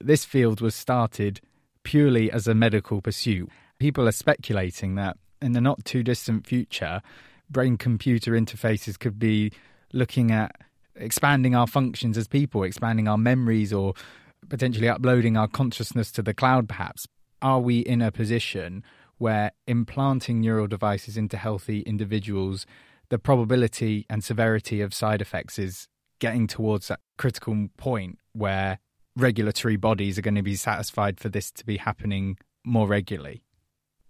This 0.00 0.24
field 0.24 0.60
was 0.60 0.74
started 0.74 1.40
purely 1.82 2.32
as 2.32 2.48
a 2.48 2.54
medical 2.54 3.02
pursuit. 3.02 3.50
People 3.78 4.08
are 4.08 4.12
speculating 4.12 4.94
that 4.94 5.16
in 5.42 5.52
the 5.52 5.60
not 5.60 5.84
too 5.84 6.02
distant 6.02 6.46
future 6.46 7.00
brain 7.50 7.76
computer 7.76 8.32
interfaces 8.32 8.98
could 8.98 9.18
be 9.18 9.52
looking 9.92 10.30
at 10.30 10.56
expanding 10.94 11.54
our 11.54 11.66
functions 11.66 12.16
as 12.16 12.28
people, 12.28 12.62
expanding 12.62 13.08
our 13.08 13.18
memories, 13.18 13.72
or 13.72 13.94
potentially 14.48 14.88
uploading 14.88 15.36
our 15.36 15.48
consciousness 15.48 16.12
to 16.12 16.22
the 16.22 16.32
cloud, 16.32 16.68
perhaps, 16.68 17.06
are 17.42 17.60
we 17.60 17.80
in 17.80 18.02
a 18.02 18.10
position 18.12 18.82
where 19.18 19.52
implanting 19.66 20.40
neural 20.40 20.66
devices 20.66 21.16
into 21.16 21.36
healthy 21.36 21.80
individuals, 21.80 22.66
the 23.10 23.18
probability 23.18 24.06
and 24.08 24.24
severity 24.24 24.80
of 24.80 24.94
side 24.94 25.20
effects 25.20 25.58
is 25.58 25.88
getting 26.20 26.46
towards 26.46 26.88
that 26.88 27.00
critical 27.18 27.68
point 27.76 28.18
where 28.32 28.78
regulatory 29.16 29.76
bodies 29.76 30.18
are 30.18 30.22
going 30.22 30.34
to 30.34 30.42
be 30.42 30.54
satisfied 30.54 31.20
for 31.20 31.28
this 31.28 31.50
to 31.50 31.66
be 31.66 31.76
happening 31.76 32.38
more 32.64 32.86
regularly? 32.86 33.42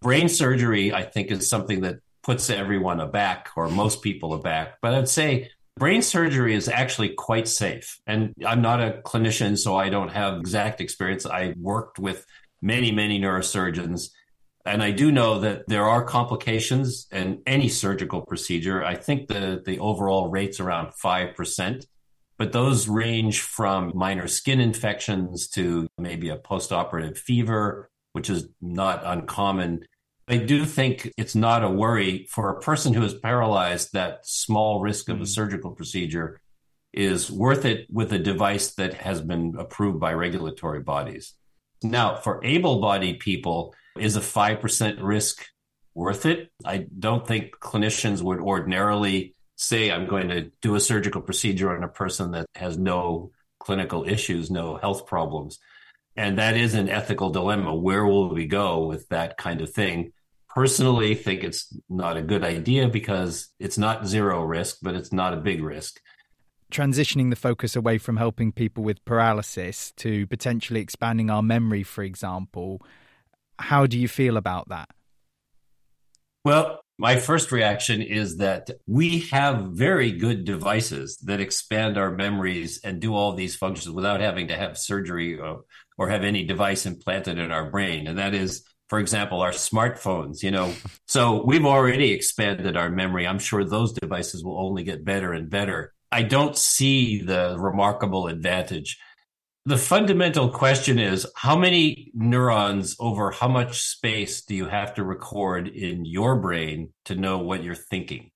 Brain 0.01 0.29
surgery, 0.29 0.93
I 0.93 1.03
think, 1.03 1.31
is 1.31 1.49
something 1.49 1.81
that 1.83 1.97
puts 2.23 2.51
everyone 2.51 3.01
aback 3.01 3.49
or 3.57 3.69
most 3.69 4.03
people 4.03 4.35
aback. 4.35 4.79
But 4.81 4.95
I'd 4.95 5.09
say 5.09 5.51
brain 5.77 6.03
surgery 6.03 6.55
is 6.55 6.69
actually 6.69 7.11
quite 7.11 7.49
safe. 7.49 7.99
And 8.07 8.35
I'm 8.47 8.63
not 8.63 8.81
a 8.81 9.01
clinician, 9.05 9.59
so 9.59 9.77
I 9.77 9.89
don't 9.89 10.11
have 10.11 10.39
exact 10.39 10.81
experience. 10.81 11.27
I 11.27 11.55
worked 11.59 11.99
with 11.99 12.27
many, 12.62 12.93
many 12.93 13.21
neurosurgeons. 13.21 14.11
And 14.67 14.83
I 14.83 14.90
do 14.90 15.11
know 15.11 15.40
that 15.40 15.67
there 15.69 15.85
are 15.85 16.05
complications 16.05 17.07
in 17.11 17.43
any 17.47 17.69
surgical 17.69 18.21
procedure. 18.21 18.85
I 18.85 18.95
think 18.95 19.29
the, 19.29 19.62
the 19.64 19.79
overall 19.79 20.29
rate's 20.29 20.61
around 20.61 20.93
5%, 21.02 21.87
but 22.37 22.52
those 22.52 22.88
range 22.88 23.40
from 23.40 23.93
minor 23.95 24.29
skin 24.29 24.61
infections 24.61 25.49
to 25.50 25.88
maybe 25.99 26.29
a 26.29 26.37
postoperative 26.37 27.17
fever, 27.17 27.90
which 28.12 28.29
is 28.29 28.49
not 28.61 29.02
uncommon. 29.05 29.85
I 30.29 30.37
do 30.37 30.64
think 30.64 31.11
it's 31.17 31.35
not 31.35 31.64
a 31.64 31.71
worry 31.71 32.29
for 32.31 32.50
a 32.50 32.61
person 32.61 32.93
who 32.93 33.02
is 33.02 33.14
paralyzed. 33.14 33.95
That 33.95 34.26
small 34.26 34.81
risk 34.81 35.09
of 35.09 35.21
a 35.21 35.25
mm. 35.25 35.29
surgical 35.29 35.73
procedure 35.73 36.40
is 36.93 37.31
worth 37.31 37.64
it 37.64 37.87
with 37.90 38.12
a 38.12 38.19
device 38.19 38.75
that 38.75 38.95
has 38.95 39.21
been 39.21 39.55
approved 39.59 40.00
by 40.00 40.12
regulatory 40.12 40.81
bodies. 40.81 41.35
Now, 41.83 42.17
for 42.17 42.45
able 42.45 42.81
bodied 42.81 43.21
people, 43.21 43.75
is 43.99 44.17
a 44.17 44.21
5% 44.21 44.99
risk 45.01 45.45
worth 45.95 46.27
it? 46.27 46.51
I 46.65 46.87
don't 46.99 47.27
think 47.27 47.59
clinicians 47.61 48.23
would 48.23 48.41
ordinarily 48.41 49.35
say, 49.57 49.91
I'm 49.91 50.07
going 50.07 50.29
to 50.29 50.51
do 50.63 50.75
a 50.75 50.81
surgical 50.81 51.21
procedure 51.21 51.75
on 51.77 51.83
a 51.83 51.89
person 51.89 52.31
that 52.33 52.47
has 52.55 52.79
no 52.79 53.33
clinical 53.59 54.09
issues, 54.09 54.51
no 54.51 54.77
health 54.77 55.07
problems. 55.07 55.59
And 56.17 56.39
that 56.39 56.57
is 56.57 56.75
an 56.75 56.89
ethical 56.89 57.31
dilemma. 57.31 57.75
Where 57.75 58.07
will 58.07 58.33
we 58.33 58.47
go 58.47 58.87
with 58.87 59.09
that 59.09 59.37
kind 59.37 59.61
of 59.61 59.73
thing? 59.73 60.13
personally 60.55 61.15
think 61.15 61.45
it's 61.45 61.75
not 61.89 62.17
a 62.17 62.23
good 62.23 62.45
idea 62.45 62.89
because 62.89 63.49
it's 63.59 63.79
not 63.79 64.07
zero 64.07 64.43
risk, 64.43 64.79
but 64.83 64.95
it's 64.95 65.13
not 65.13 65.33
a 65.33 65.39
big 65.39 65.63
risk. 65.63 66.01
Transitioning 66.71 67.31
the 67.31 67.37
focus 67.37 67.77
away 67.77 67.99
from 67.99 68.17
helping 68.17 68.53
people 68.53 68.85
with 68.85 69.05
paralysis 69.05 69.93
to 69.97 70.27
potentially 70.29 70.81
expanding 70.81 71.29
our 71.31 71.43
memory, 71.43 71.83
for 71.83 72.03
example, 72.05 72.81
how 73.59 73.87
do 73.87 73.99
you 73.99 74.09
feel 74.09 74.37
about 74.37 74.69
that? 74.69 74.89
Well, 76.45 76.81
my 76.99 77.17
first 77.17 77.50
reaction 77.50 78.03
is 78.03 78.39
that 78.39 78.71
we 78.87 79.21
have 79.31 79.73
very 79.73 80.12
good 80.12 80.45
devices 80.45 81.17
that 81.25 81.41
expand 81.41 81.99
our 81.99 82.15
memories 82.15 82.81
and 82.85 83.00
do 83.00 83.15
all 83.15 83.33
these 83.33 83.57
functions 83.57 83.95
without 83.95 84.21
having 84.21 84.49
to 84.49 84.57
have 84.57 84.79
surgery 84.79 85.39
or, 85.39 85.65
or 85.99 86.09
have 86.09 86.25
any 86.25 86.45
device 86.45 86.87
implanted 86.87 87.39
in 87.39 87.50
our 87.50 87.71
brain. 87.71 88.07
And 88.07 88.19
that 88.19 88.35
is 88.35 88.65
for 88.91 88.99
example, 88.99 89.41
our 89.41 89.53
smartphones, 89.53 90.43
you 90.43 90.50
know. 90.50 90.75
So 91.07 91.45
we've 91.47 91.65
already 91.65 92.11
expanded 92.11 92.77
our 92.77 92.91
memory. 92.91 93.25
I'm 93.25 93.39
sure 93.39 93.65
those 93.65 93.93
devices 93.93 94.43
will 94.45 94.61
only 94.61 94.83
get 94.83 95.05
better 95.05 95.33
and 95.33 95.49
better. 95.49 95.95
I 96.12 96.23
don't 96.23 96.57
see 96.57 97.23
the 97.23 97.57
remarkable 97.59 98.26
advantage. 98.26 98.99
The 99.67 99.79
fundamental 99.79 100.49
question 100.49 100.99
is 100.99 101.26
how 101.37 101.57
many 101.57 102.11
neurons 102.14 102.97
over 102.99 103.31
how 103.31 103.49
much 103.49 103.83
space 103.83 104.43
do 104.43 104.55
you 104.55 104.67
have 104.67 104.95
to 104.95 105.05
record 105.05 105.69
in 105.69 106.05
your 106.05 106.40
brain 106.40 106.93
to 107.05 107.14
know 107.14 107.38
what 107.38 107.62
you're 107.62 107.75
thinking? 107.75 108.31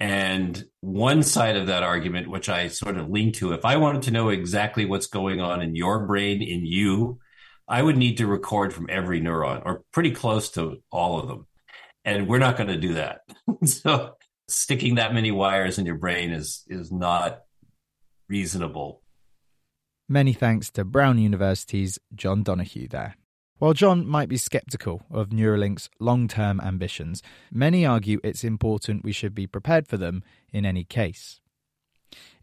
And 0.00 0.64
one 0.80 1.24
side 1.24 1.56
of 1.56 1.66
that 1.66 1.82
argument, 1.82 2.30
which 2.30 2.48
I 2.48 2.68
sort 2.68 2.96
of 2.96 3.10
lean 3.10 3.32
to, 3.32 3.52
if 3.52 3.64
I 3.64 3.76
wanted 3.76 4.02
to 4.02 4.12
know 4.12 4.28
exactly 4.28 4.84
what's 4.84 5.08
going 5.08 5.40
on 5.40 5.60
in 5.60 5.74
your 5.74 6.06
brain, 6.06 6.40
in 6.40 6.64
you, 6.64 7.18
I 7.66 7.82
would 7.82 7.96
need 7.96 8.18
to 8.18 8.26
record 8.26 8.72
from 8.72 8.86
every 8.88 9.20
neuron 9.20 9.62
or 9.66 9.82
pretty 9.92 10.12
close 10.12 10.50
to 10.52 10.82
all 10.90 11.18
of 11.18 11.28
them. 11.28 11.46
And 12.04 12.28
we're 12.28 12.38
not 12.38 12.56
going 12.56 12.68
to 12.68 12.78
do 12.78 12.94
that. 12.94 13.20
so 13.64 14.14
sticking 14.48 14.96
that 14.96 15.14
many 15.14 15.30
wires 15.30 15.78
in 15.78 15.86
your 15.86 15.96
brain 15.96 16.30
is 16.30 16.64
is 16.68 16.90
not 16.90 17.42
reasonable. 18.28 19.02
Many 20.08 20.32
thanks 20.32 20.70
to 20.72 20.84
Brown 20.84 21.18
University's 21.18 21.98
John 22.14 22.42
Donoghue 22.42 22.88
there. 22.88 23.16
While 23.58 23.74
John 23.74 24.06
might 24.06 24.28
be 24.28 24.36
skeptical 24.36 25.02
of 25.10 25.30
Neuralink's 25.30 25.90
long 25.98 26.28
term 26.28 26.60
ambitions, 26.60 27.22
many 27.52 27.84
argue 27.84 28.20
it's 28.22 28.44
important 28.44 29.04
we 29.04 29.12
should 29.12 29.34
be 29.34 29.46
prepared 29.46 29.86
for 29.86 29.96
them 29.96 30.22
in 30.52 30.64
any 30.64 30.84
case. 30.84 31.40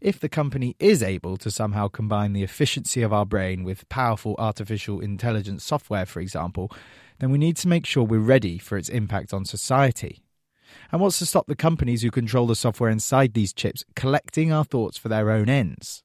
If 0.00 0.20
the 0.20 0.28
company 0.28 0.76
is 0.78 1.02
able 1.02 1.36
to 1.38 1.50
somehow 1.50 1.88
combine 1.88 2.34
the 2.34 2.42
efficiency 2.42 3.02
of 3.02 3.12
our 3.12 3.26
brain 3.26 3.64
with 3.64 3.88
powerful 3.88 4.36
artificial 4.38 5.00
intelligence 5.00 5.64
software, 5.64 6.06
for 6.06 6.20
example, 6.20 6.70
then 7.18 7.30
we 7.30 7.38
need 7.38 7.56
to 7.56 7.68
make 7.68 7.86
sure 7.86 8.04
we're 8.04 8.20
ready 8.20 8.58
for 8.58 8.76
its 8.76 8.90
impact 8.90 9.32
on 9.32 9.44
society. 9.44 10.22
And 10.92 11.00
what's 11.00 11.18
to 11.18 11.26
stop 11.26 11.46
the 11.46 11.56
companies 11.56 12.02
who 12.02 12.10
control 12.10 12.46
the 12.46 12.54
software 12.54 12.90
inside 12.90 13.34
these 13.34 13.52
chips 13.52 13.84
collecting 13.94 14.52
our 14.52 14.64
thoughts 14.64 14.98
for 14.98 15.08
their 15.08 15.30
own 15.30 15.48
ends? 15.48 16.02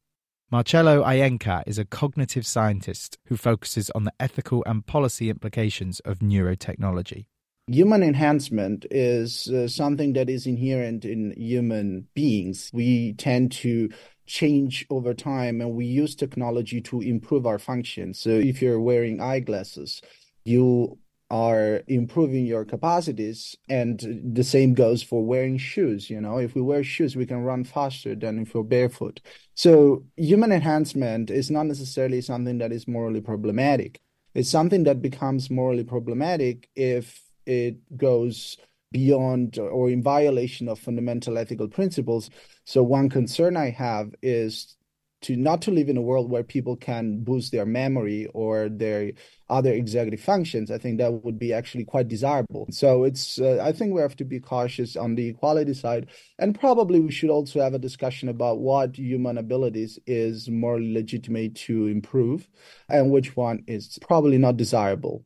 Marcello 0.52 1.04
Ienca 1.04 1.64
is 1.66 1.78
a 1.78 1.86
cognitive 1.86 2.46
scientist 2.46 3.18
who 3.28 3.38
focuses 3.38 3.90
on 3.92 4.04
the 4.04 4.14
ethical 4.20 4.64
and 4.66 4.86
policy 4.86 5.30
implications 5.30 6.00
of 6.02 6.20
neurotechnology 6.20 7.26
human 7.68 8.04
enhancement 8.04 8.86
is 8.92 9.48
uh, 9.48 9.68
something 9.68 10.14
that 10.14 10.30
is 10.30 10.46
inherent 10.46 11.06
in 11.06 11.34
human 11.38 12.08
beings. 12.14 12.70
We 12.74 13.14
tend 13.14 13.52
to 13.54 13.90
change 14.26 14.86
over 14.90 15.14
time 15.14 15.62
and 15.62 15.74
we 15.74 15.86
use 15.86 16.16
technology 16.16 16.82
to 16.82 17.02
improve 17.02 17.46
our 17.46 17.60
function. 17.60 18.14
So 18.14 18.30
if 18.30 18.62
you're 18.62 18.80
wearing 18.80 19.22
eyeglasses, 19.22 20.02
you 20.44 20.98
are 21.32 21.82
improving 21.88 22.46
your 22.46 22.66
capacities 22.66 23.56
and 23.70 24.22
the 24.34 24.44
same 24.44 24.74
goes 24.74 25.02
for 25.02 25.26
wearing 25.26 25.58
shoes 25.58 26.10
you 26.10 26.20
know? 26.22 26.38
If 26.38 26.54
we 26.54 26.62
wear 26.62 26.84
shoes 26.84 27.16
we 27.16 27.26
can 27.26 27.42
run 27.44 27.64
faster 27.64 28.14
than 28.14 28.40
if 28.40 28.54
we're 28.54 28.64
barefoot. 28.64 29.22
So 29.56 30.04
human 30.18 30.52
enhancement 30.52 31.32
is 31.32 31.50
not 31.50 31.66
necessarily 31.66 32.22
something 32.22 32.58
that 32.60 32.72
is 32.72 32.88
morally 32.88 33.22
problematic. 33.22 34.00
It's 34.36 34.50
something 34.50 34.84
that 34.84 35.02
becomes 35.02 35.50
morally 35.50 35.84
problematic 35.84 36.70
if 36.76 37.22
it 37.46 37.78
goes 37.98 38.58
beyond 38.92 39.58
or 39.58 39.90
in 39.90 40.04
violation 40.04 40.68
of 40.68 40.80
fundamental 40.80 41.38
ethical 41.38 41.68
principles. 41.68 42.30
So 42.66 42.84
one 42.84 43.10
concern 43.10 43.56
I 43.56 43.70
have 43.70 44.14
is 44.22 44.76
to 45.22 45.36
not 45.36 45.62
to 45.62 45.72
live 45.72 45.90
in 45.90 45.98
a 45.98 46.02
world 46.02 46.30
where 46.30 46.44
people 46.44 46.76
can 46.76 47.24
boost 47.24 47.52
their 47.52 47.66
memory 47.66 48.28
or 48.34 48.70
their 48.70 49.12
other 49.50 49.72
executive 49.72 50.20
functions 50.20 50.72
i 50.72 50.78
think 50.78 50.98
that 50.98 51.24
would 51.24 51.40
be 51.40 51.54
actually 51.54 51.84
quite 51.84 52.08
desirable 52.08 52.68
so 52.72 53.04
it's 53.04 53.40
uh, 53.40 53.60
i 53.64 53.72
think 53.72 53.94
we 53.94 54.02
have 54.02 54.16
to 54.16 54.26
be 54.26 54.40
cautious 54.40 54.96
on 54.96 55.16
the 55.16 55.28
equality 55.28 55.74
side 55.74 56.08
and 56.40 56.60
probably 56.60 57.00
we 57.00 57.12
should 57.12 57.30
also 57.30 57.62
have 57.62 57.74
a 57.74 57.80
discussion 57.80 58.30
about 58.30 58.60
what 58.60 58.98
human 58.98 59.38
abilities 59.38 60.00
is 60.08 60.50
more 60.50 60.82
legitimate 60.82 61.56
to 61.56 61.88
improve 61.88 62.48
and 62.90 63.12
which 63.12 63.36
one 63.36 63.64
is 63.68 63.98
probably 64.02 64.38
not 64.38 64.58
desirable 64.58 65.26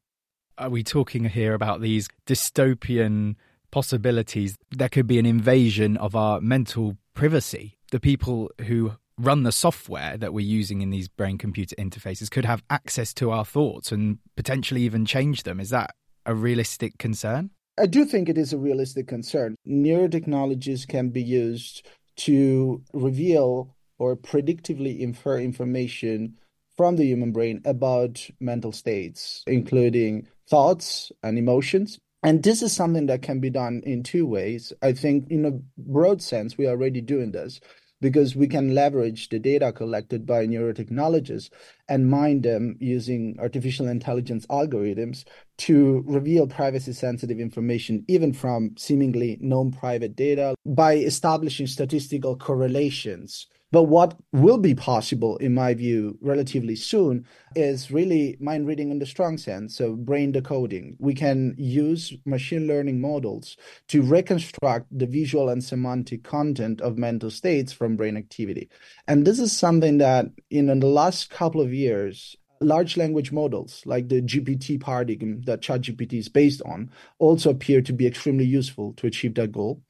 are 0.57 0.69
we 0.69 0.83
talking 0.83 1.25
here 1.25 1.53
about 1.53 1.81
these 1.81 2.07
dystopian 2.25 3.35
possibilities? 3.71 4.55
There 4.71 4.87
could 4.87 5.05
be 5.05 5.19
an 5.19 5.25
invasion 5.25 5.97
of 5.97 6.15
our 6.15 6.39
mental 6.39 6.97
privacy. 7.13 7.77
The 7.91 7.99
people 7.99 8.49
who 8.61 8.93
run 9.17 9.43
the 9.43 9.51
software 9.51 10.17
that 10.17 10.33
we're 10.33 10.45
using 10.45 10.81
in 10.81 10.89
these 10.89 11.07
brain 11.07 11.37
computer 11.37 11.75
interfaces 11.77 12.29
could 12.29 12.45
have 12.45 12.63
access 12.69 13.13
to 13.13 13.31
our 13.31 13.45
thoughts 13.45 13.91
and 13.91 14.19
potentially 14.35 14.81
even 14.81 15.05
change 15.05 15.43
them. 15.43 15.59
Is 15.59 15.69
that 15.69 15.95
a 16.25 16.35
realistic 16.35 16.97
concern? 16.97 17.51
I 17.77 17.87
do 17.87 18.05
think 18.05 18.29
it 18.29 18.37
is 18.37 18.53
a 18.53 18.57
realistic 18.57 19.07
concern. 19.07 19.55
Neurotechnologies 19.67 20.87
can 20.87 21.09
be 21.09 21.21
used 21.21 21.85
to 22.17 22.81
reveal 22.93 23.75
or 23.97 24.15
predictively 24.15 24.99
infer 24.99 25.39
information 25.39 26.35
from 26.75 26.97
the 26.97 27.05
human 27.05 27.31
brain 27.31 27.61
about 27.65 28.29
mental 28.39 28.71
states, 28.71 29.43
including 29.47 30.27
thoughts 30.49 31.11
and 31.23 31.37
emotions. 31.37 31.97
And 32.23 32.43
this 32.43 32.61
is 32.61 32.73
something 32.73 33.05
that 33.05 33.21
can 33.21 33.39
be 33.39 33.49
done 33.49 33.81
in 33.85 34.03
two 34.03 34.25
ways. 34.25 34.73
I 34.81 34.93
think, 34.93 35.29
in 35.29 35.45
a 35.45 35.51
broad 35.77 36.21
sense, 36.21 36.57
we 36.57 36.65
are 36.65 36.71
already 36.71 37.01
doing 37.01 37.31
this 37.31 37.59
because 38.05 38.35
we 38.35 38.45
can 38.45 38.75
leverage 38.75 39.29
the 39.29 39.39
data 39.39 39.71
collected 39.71 40.27
by 40.27 40.45
neurotechnologists 40.45 41.49
and 41.89 42.07
mine 42.07 42.39
them 42.41 42.77
using 42.79 43.35
artificial 43.39 43.87
intelligence 43.87 44.45
algorithms 44.45 45.23
to 45.57 46.03
reveal 46.05 46.45
privacy 46.45 46.93
sensitive 46.93 47.39
information, 47.39 48.05
even 48.07 48.31
from 48.31 48.75
seemingly 48.77 49.39
non 49.41 49.71
private 49.71 50.15
data, 50.15 50.53
by 50.67 50.97
establishing 50.97 51.65
statistical 51.65 52.37
correlations 52.37 53.47
But 53.75 53.89
what 53.89 54.15
will 54.31 54.57
be 54.57 54.73
possible, 54.73 55.35
in 55.35 55.53
my 55.53 55.73
view, 55.73 56.17
relatively 56.21 56.77
soon 56.77 57.25
is 57.57 57.91
really 57.91 58.37
mind 58.39 58.67
reading 58.67 58.89
in 58.89 58.99
the 58.99 59.05
strong 59.05 59.37
sense. 59.37 59.75
So, 59.75 59.97
brain 59.97 60.31
decoding. 60.31 60.95
We 60.97 61.13
can 61.13 61.55
use 61.57 62.13
machine 62.25 62.67
learning 62.67 63.01
models 63.01 63.57
to 63.89 64.01
reconstruct 64.01 64.97
the 64.97 65.05
visual 65.05 65.49
and 65.49 65.61
semantic 65.61 66.23
content 66.23 66.79
of 66.79 66.97
mental 66.97 67.29
states 67.29 67.73
from 67.73 67.97
brain 67.97 68.15
activity. 68.15 68.69
And 69.09 69.27
this 69.27 69.39
is 69.39 69.51
something 69.51 69.97
that 69.97 70.27
in 70.49 70.67
the 70.67 70.87
last 70.87 71.29
couple 71.29 71.59
of 71.59 71.73
years, 71.73 72.33
large 72.61 72.95
language 72.95 73.33
models 73.33 73.83
like 73.85 74.07
the 74.07 74.21
GPT 74.21 74.79
paradigm 74.79 75.41
that 75.41 75.59
ChatGPT 75.59 76.13
is 76.13 76.29
based 76.29 76.61
on 76.65 76.91
also 77.19 77.49
appear 77.49 77.81
to 77.81 77.91
be 77.91 78.07
extremely 78.07 78.45
useful 78.45 78.93
to 78.93 79.07
achieve 79.07 79.35
that 79.35 79.51
goal. 79.51 79.81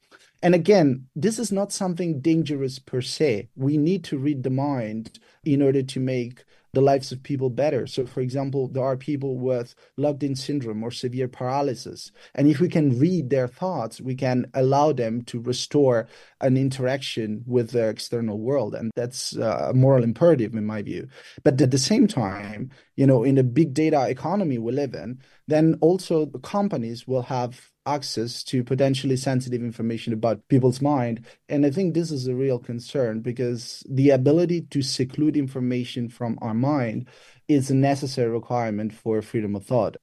And 0.46 0.54
again, 0.54 1.08
this 1.16 1.40
is 1.40 1.50
not 1.50 1.72
something 1.72 2.20
dangerous 2.20 2.78
per 2.78 3.00
se. 3.00 3.48
We 3.56 3.76
need 3.76 4.04
to 4.04 4.16
read 4.16 4.44
the 4.44 4.50
mind 4.50 5.18
in 5.44 5.60
order 5.60 5.82
to 5.82 5.98
make 5.98 6.44
the 6.72 6.80
lives 6.80 7.10
of 7.10 7.20
people 7.24 7.50
better. 7.50 7.88
So, 7.88 8.06
for 8.06 8.20
example, 8.20 8.68
there 8.68 8.84
are 8.84 8.96
people 8.96 9.38
with 9.38 9.74
locked 9.96 10.22
in 10.22 10.36
syndrome 10.36 10.84
or 10.84 10.92
severe 10.92 11.26
paralysis. 11.26 12.12
And 12.36 12.46
if 12.46 12.60
we 12.60 12.68
can 12.68 12.96
read 12.96 13.28
their 13.28 13.48
thoughts, 13.48 14.00
we 14.00 14.14
can 14.14 14.48
allow 14.54 14.92
them 14.92 15.22
to 15.22 15.40
restore 15.40 16.06
an 16.40 16.56
interaction 16.56 17.42
with 17.44 17.72
the 17.72 17.88
external 17.88 18.38
world. 18.38 18.76
And 18.76 18.92
that's 18.94 19.36
uh, 19.36 19.70
a 19.70 19.74
moral 19.74 20.04
imperative, 20.04 20.54
in 20.54 20.64
my 20.64 20.82
view. 20.82 21.08
But 21.42 21.60
at 21.60 21.72
the 21.72 21.78
same 21.78 22.06
time, 22.06 22.70
you 22.94 23.06
know, 23.08 23.24
in 23.24 23.34
the 23.34 23.42
big 23.42 23.74
data 23.74 24.08
economy 24.08 24.58
we 24.58 24.70
live 24.70 24.94
in, 24.94 25.18
then 25.48 25.76
also 25.80 26.24
the 26.24 26.38
companies 26.38 27.06
will 27.06 27.22
have 27.22 27.70
access 27.86 28.42
to 28.42 28.64
potentially 28.64 29.16
sensitive 29.16 29.62
information 29.62 30.12
about 30.12 30.46
people's 30.48 30.82
mind. 30.82 31.24
And 31.48 31.64
I 31.64 31.70
think 31.70 31.94
this 31.94 32.10
is 32.10 32.26
a 32.26 32.34
real 32.34 32.58
concern 32.58 33.20
because 33.20 33.84
the 33.88 34.10
ability 34.10 34.62
to 34.62 34.82
seclude 34.82 35.36
information 35.36 36.08
from 36.08 36.38
our 36.42 36.54
mind 36.54 37.08
is 37.48 37.70
a 37.70 37.74
necessary 37.74 38.30
requirement 38.30 38.92
for 38.92 39.22
freedom 39.22 39.54
of 39.54 39.64
thought. 39.64 39.96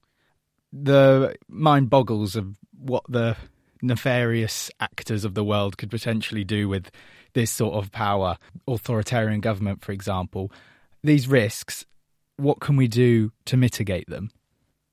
The 0.72 1.36
mind 1.48 1.90
boggles 1.90 2.36
of 2.36 2.56
what 2.78 3.04
the 3.08 3.36
nefarious 3.82 4.70
actors 4.80 5.24
of 5.24 5.34
the 5.34 5.44
world 5.44 5.76
could 5.76 5.90
potentially 5.90 6.42
do 6.42 6.68
with 6.68 6.90
this 7.34 7.50
sort 7.50 7.74
of 7.74 7.92
power, 7.92 8.38
authoritarian 8.66 9.40
government, 9.40 9.84
for 9.84 9.92
example. 9.92 10.50
These 11.02 11.28
risks, 11.28 11.84
what 12.36 12.60
can 12.60 12.76
we 12.76 12.88
do 12.88 13.32
to 13.44 13.56
mitigate 13.56 14.08
them? 14.08 14.30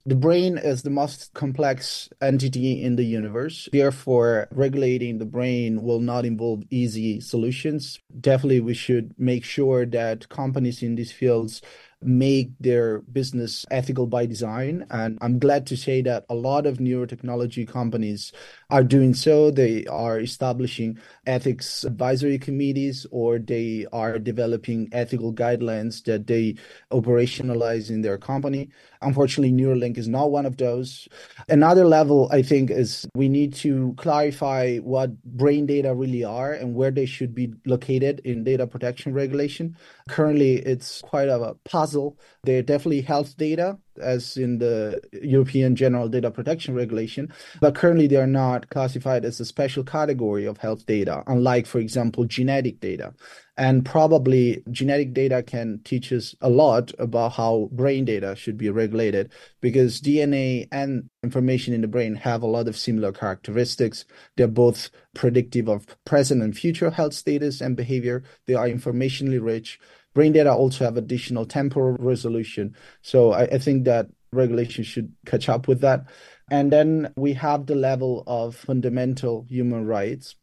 The 0.05 0.15
brain 0.15 0.57
is 0.57 0.81
the 0.81 0.89
most 0.89 1.31
complex 1.35 2.09
entity 2.21 2.81
in 2.81 2.95
the 2.95 3.03
universe. 3.03 3.69
Therefore, 3.71 4.47
regulating 4.49 5.19
the 5.19 5.25
brain 5.25 5.83
will 5.83 5.99
not 5.99 6.25
involve 6.25 6.63
easy 6.71 7.19
solutions. 7.21 7.99
Definitely, 8.19 8.61
we 8.61 8.73
should 8.73 9.13
make 9.19 9.43
sure 9.43 9.85
that 9.85 10.27
companies 10.29 10.81
in 10.81 10.95
these 10.95 11.11
fields 11.11 11.61
make 12.01 12.51
their 12.59 12.99
business 12.99 13.65
ethical 13.71 14.07
by 14.07 14.25
design. 14.25 14.85
And 14.89 15.17
I'm 15.21 15.39
glad 15.39 15.67
to 15.67 15.77
say 15.77 16.01
that 16.03 16.25
a 16.29 16.35
lot 16.35 16.65
of 16.65 16.77
neurotechnology 16.77 17.67
companies 17.67 18.31
are 18.69 18.83
doing 18.83 19.13
so. 19.13 19.51
They 19.51 19.85
are 19.85 20.19
establishing 20.19 20.97
ethics 21.25 21.83
advisory 21.83 22.39
committees 22.39 23.05
or 23.11 23.37
they 23.37 23.85
are 23.93 24.17
developing 24.17 24.89
ethical 24.91 25.33
guidelines 25.33 26.03
that 26.05 26.27
they 26.27 26.55
operationalize 26.91 27.89
in 27.89 28.01
their 28.01 28.17
company. 28.17 28.69
Unfortunately, 29.01 29.51
Neuralink 29.51 29.97
is 29.97 30.07
not 30.07 30.31
one 30.31 30.45
of 30.45 30.57
those. 30.57 31.07
Another 31.49 31.85
level, 31.85 32.29
I 32.31 32.43
think, 32.43 32.69
is 32.69 33.07
we 33.15 33.29
need 33.29 33.53
to 33.55 33.93
clarify 33.97 34.77
what 34.77 35.21
brain 35.23 35.65
data 35.65 35.93
really 35.93 36.23
are 36.23 36.53
and 36.53 36.75
where 36.75 36.91
they 36.91 37.05
should 37.05 37.33
be 37.33 37.53
located 37.65 38.21
in 38.25 38.43
data 38.43 38.67
protection 38.67 39.13
regulation. 39.13 39.75
Currently, 40.07 40.57
it's 40.57 41.01
quite 41.01 41.29
a 41.29 41.55
puzzle. 41.91 42.17
They're 42.43 42.63
definitely 42.63 43.01
health 43.01 43.35
data, 43.37 43.77
as 44.01 44.37
in 44.37 44.57
the 44.57 45.01
European 45.21 45.75
General 45.75 46.07
Data 46.07 46.31
Protection 46.31 46.73
Regulation, 46.73 47.31
but 47.59 47.75
currently 47.75 48.07
they 48.07 48.15
are 48.15 48.27
not 48.27 48.69
classified 48.69 49.25
as 49.25 49.39
a 49.39 49.45
special 49.45 49.83
category 49.83 50.45
of 50.45 50.57
health 50.57 50.85
data, 50.85 51.23
unlike, 51.27 51.67
for 51.67 51.79
example, 51.79 52.25
genetic 52.25 52.79
data. 52.79 53.13
And 53.57 53.85
probably 53.85 54.63
genetic 54.71 55.13
data 55.13 55.43
can 55.43 55.81
teach 55.83 56.11
us 56.11 56.33
a 56.41 56.49
lot 56.49 56.91
about 56.97 57.33
how 57.33 57.69
brain 57.73 58.05
data 58.05 58.35
should 58.35 58.57
be 58.57 58.69
regulated 58.69 59.31
because 59.59 60.01
DNA 60.01 60.67
and 60.71 61.09
information 61.21 61.73
in 61.73 61.81
the 61.81 61.87
brain 61.87 62.15
have 62.15 62.41
a 62.41 62.47
lot 62.47 62.67
of 62.67 62.77
similar 62.77 63.11
characteristics. 63.11 64.05
They're 64.35 64.47
both 64.47 64.89
predictive 65.13 65.67
of 65.67 65.85
present 66.05 66.41
and 66.41 66.57
future 66.57 66.89
health 66.89 67.13
status 67.13 67.61
and 67.61 67.75
behavior. 67.75 68.23
They 68.47 68.55
are 68.55 68.67
informationally 68.67 69.43
rich 69.43 69.79
brain 70.13 70.33
data 70.33 70.53
also 70.53 70.85
have 70.85 70.97
additional 70.97 71.45
temporal 71.45 71.95
resolution. 71.99 72.75
So 73.01 73.31
I, 73.31 73.43
I 73.43 73.57
think 73.57 73.85
that 73.85 74.07
regulation 74.31 74.83
should 74.83 75.13
catch 75.25 75.49
up 75.49 75.67
with 75.67 75.81
that. 75.81 76.05
And 76.49 76.71
then 76.71 77.13
we 77.15 77.33
have 77.33 77.65
the 77.65 77.75
level 77.75 78.23
of 78.27 78.55
fundamental 78.55 79.45
human 79.49 79.85
rights. 79.85 80.35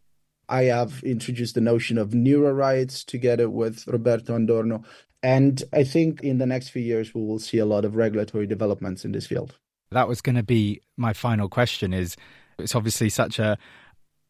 I 0.49 0.65
have 0.65 1.03
introduced 1.05 1.55
the 1.55 1.61
notion 1.61 1.99
of 1.99 2.15
neuro 2.15 2.53
rights 2.53 3.05
together 3.05 3.51
with 3.51 3.87
Roberto 3.87 4.35
Andorno. 4.35 4.85
And 5.23 5.63
I 5.73 5.85
think 5.85 6.23
in 6.23 6.39
the 6.39 6.47
next 6.47 6.71
few 6.71 6.83
years, 6.83 7.15
we 7.15 7.21
will 7.21 7.39
see 7.39 7.59
a 7.59 7.67
lot 7.67 7.85
of 7.85 7.97
regulatory 7.97 8.47
developments 8.47 9.05
in 9.05 9.13
this 9.13 9.27
field. 9.27 9.59
That 9.91 10.09
was 10.09 10.21
going 10.21 10.37
to 10.37 10.43
be 10.43 10.81
my 10.97 11.13
final 11.13 11.49
question 11.49 11.93
is 11.93 12.17
it's 12.59 12.75
obviously 12.75 13.09
such 13.09 13.39
a 13.39 13.59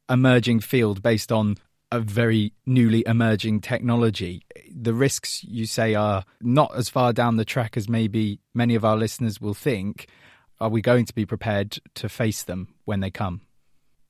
emerging 0.09 0.61
field 0.61 1.03
based 1.03 1.31
on 1.31 1.57
a 1.91 2.01
very 2.01 2.53
newly 2.67 3.03
emerging 3.07 3.61
technology. 3.61 4.45
The 4.75 4.95
risks 4.95 5.43
you 5.45 5.67
say 5.67 5.95
are 5.95 6.25
not 6.41 6.75
as 6.77 6.89
far 6.89 7.13
down 7.13 7.37
the 7.37 7.45
track 7.45 7.77
as 7.77 7.89
maybe 7.89 8.41
many 8.55 8.75
of 8.75 8.85
our 8.85 8.97
listeners 8.97 9.41
will 9.41 9.55
think. 9.55 10.09
Are 10.61 10.69
we 10.69 10.83
going 10.83 11.07
to 11.07 11.15
be 11.15 11.25
prepared 11.25 11.79
to 11.95 12.09
face 12.09 12.43
them 12.43 12.75
when 12.85 13.01
they 13.01 13.11
come? 13.11 13.43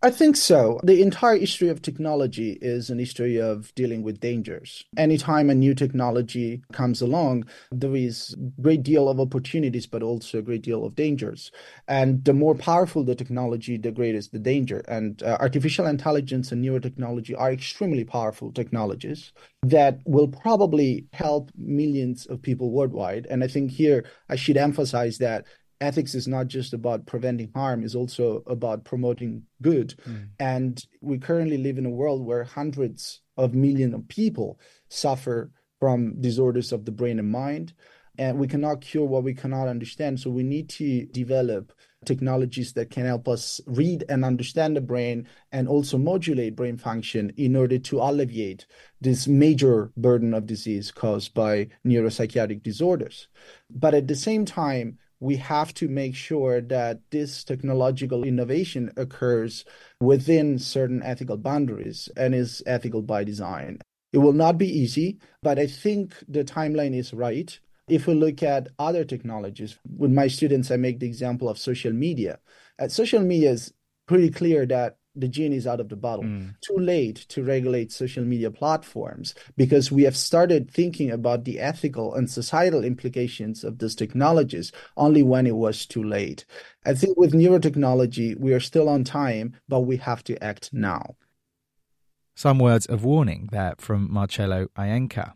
I 0.00 0.12
think 0.12 0.36
so. 0.36 0.78
The 0.84 1.02
entire 1.02 1.36
history 1.36 1.68
of 1.70 1.82
technology 1.82 2.56
is 2.62 2.88
an 2.88 3.00
history 3.00 3.40
of 3.40 3.74
dealing 3.74 4.04
with 4.04 4.20
dangers. 4.20 4.84
Anytime 4.96 5.50
a 5.50 5.56
new 5.56 5.74
technology 5.74 6.62
comes 6.72 7.02
along, 7.02 7.46
there 7.72 7.96
is 7.96 8.32
a 8.34 8.62
great 8.62 8.84
deal 8.84 9.08
of 9.08 9.18
opportunities, 9.18 9.88
but 9.88 10.04
also 10.04 10.38
a 10.38 10.42
great 10.42 10.62
deal 10.62 10.84
of 10.84 10.94
dangers. 10.94 11.50
And 11.88 12.24
the 12.24 12.32
more 12.32 12.54
powerful 12.54 13.02
the 13.02 13.16
technology, 13.16 13.76
the 13.76 13.90
greater 13.90 14.18
is 14.18 14.28
the 14.28 14.38
danger. 14.38 14.84
And 14.86 15.20
uh, 15.20 15.36
artificial 15.40 15.88
intelligence 15.88 16.52
and 16.52 16.64
neurotechnology 16.64 17.34
are 17.36 17.50
extremely 17.50 18.04
powerful 18.04 18.52
technologies 18.52 19.32
that 19.64 19.98
will 20.04 20.28
probably 20.28 21.06
help 21.12 21.50
millions 21.56 22.24
of 22.26 22.40
people 22.40 22.70
worldwide. 22.70 23.26
And 23.28 23.42
I 23.42 23.48
think 23.48 23.72
here 23.72 24.04
I 24.28 24.36
should 24.36 24.56
emphasize 24.56 25.18
that 25.18 25.44
ethics 25.80 26.14
is 26.14 26.26
not 26.26 26.48
just 26.48 26.72
about 26.72 27.06
preventing 27.06 27.50
harm 27.54 27.84
it's 27.84 27.94
also 27.94 28.42
about 28.46 28.84
promoting 28.84 29.42
good. 29.62 29.94
Mm. 30.06 30.28
and 30.38 30.86
we 31.00 31.18
currently 31.18 31.58
live 31.58 31.78
in 31.78 31.86
a 31.86 31.90
world 31.90 32.24
where 32.24 32.44
hundreds 32.44 33.20
of 33.36 33.54
millions 33.54 33.94
of 33.94 34.08
people 34.08 34.58
suffer 34.88 35.50
from 35.78 36.20
disorders 36.20 36.72
of 36.72 36.84
the 36.84 36.92
brain 36.92 37.18
and 37.18 37.30
mind 37.30 37.72
and 38.18 38.36
we 38.36 38.48
cannot 38.48 38.80
cure 38.80 39.04
what 39.04 39.22
we 39.22 39.32
cannot 39.32 39.68
understand. 39.68 40.18
So 40.18 40.28
we 40.28 40.42
need 40.42 40.68
to 40.70 41.06
develop 41.06 41.72
technologies 42.04 42.72
that 42.72 42.90
can 42.90 43.06
help 43.06 43.28
us 43.28 43.60
read 43.66 44.04
and 44.08 44.24
understand 44.24 44.76
the 44.76 44.80
brain 44.80 45.26
and 45.52 45.68
also 45.68 45.98
modulate 45.98 46.56
brain 46.56 46.76
function 46.76 47.32
in 47.36 47.56
order 47.56 47.78
to 47.78 48.00
alleviate 48.00 48.66
this 49.00 49.26
major 49.26 49.92
burden 49.96 50.34
of 50.34 50.46
disease 50.46 50.90
caused 50.90 51.32
by 51.34 51.68
neuropsychiatric 51.86 52.62
disorders. 52.62 53.28
But 53.70 53.94
at 53.94 54.08
the 54.08 54.16
same 54.16 54.44
time 54.44 54.98
we 55.20 55.36
have 55.36 55.74
to 55.74 55.88
make 55.88 56.14
sure 56.14 56.60
that 56.60 57.00
this 57.10 57.44
technological 57.44 58.24
innovation 58.24 58.92
occurs 58.96 59.64
within 60.00 60.58
certain 60.58 61.02
ethical 61.02 61.36
boundaries 61.36 62.08
and 62.16 62.34
is 62.34 62.62
ethical 62.66 63.02
by 63.02 63.24
design. 63.24 63.78
It 64.12 64.18
will 64.18 64.32
not 64.32 64.58
be 64.58 64.68
easy, 64.68 65.18
but 65.42 65.58
I 65.58 65.66
think 65.66 66.14
the 66.28 66.44
timeline 66.44 66.94
is 66.94 67.12
right. 67.12 67.58
If 67.88 68.06
we 68.06 68.14
look 68.14 68.42
at 68.42 68.68
other 68.78 69.04
technologies, 69.04 69.78
with 69.96 70.10
my 70.10 70.28
students, 70.28 70.70
I 70.70 70.76
make 70.76 71.00
the 71.00 71.06
example 71.06 71.48
of 71.48 71.58
social 71.58 71.92
media. 71.92 72.38
At 72.78 72.92
social 72.92 73.20
media 73.20 73.50
is 73.50 73.72
pretty 74.06 74.30
clear 74.30 74.66
that 74.66 74.98
the 75.20 75.28
genie 75.28 75.56
is 75.56 75.66
out 75.66 75.80
of 75.80 75.88
the 75.88 75.96
bottle. 75.96 76.24
Mm. 76.24 76.54
Too 76.60 76.78
late 76.78 77.16
to 77.28 77.42
regulate 77.42 77.92
social 77.92 78.24
media 78.24 78.50
platforms 78.50 79.34
because 79.56 79.90
we 79.90 80.04
have 80.04 80.16
started 80.16 80.70
thinking 80.70 81.10
about 81.10 81.44
the 81.44 81.58
ethical 81.58 82.14
and 82.14 82.30
societal 82.30 82.84
implications 82.84 83.64
of 83.64 83.78
these 83.78 83.94
technologies 83.94 84.72
only 84.96 85.22
when 85.22 85.46
it 85.46 85.56
was 85.56 85.86
too 85.86 86.02
late. 86.02 86.44
I 86.84 86.94
think 86.94 87.18
with 87.18 87.32
neurotechnology, 87.32 88.38
we 88.38 88.52
are 88.52 88.60
still 88.60 88.88
on 88.88 89.04
time, 89.04 89.56
but 89.68 89.80
we 89.80 89.96
have 89.98 90.22
to 90.24 90.42
act 90.42 90.70
now. 90.72 91.16
Some 92.34 92.58
words 92.58 92.86
of 92.86 93.04
warning 93.04 93.48
there 93.50 93.74
from 93.78 94.12
Marcello 94.12 94.68
Ienca, 94.76 95.32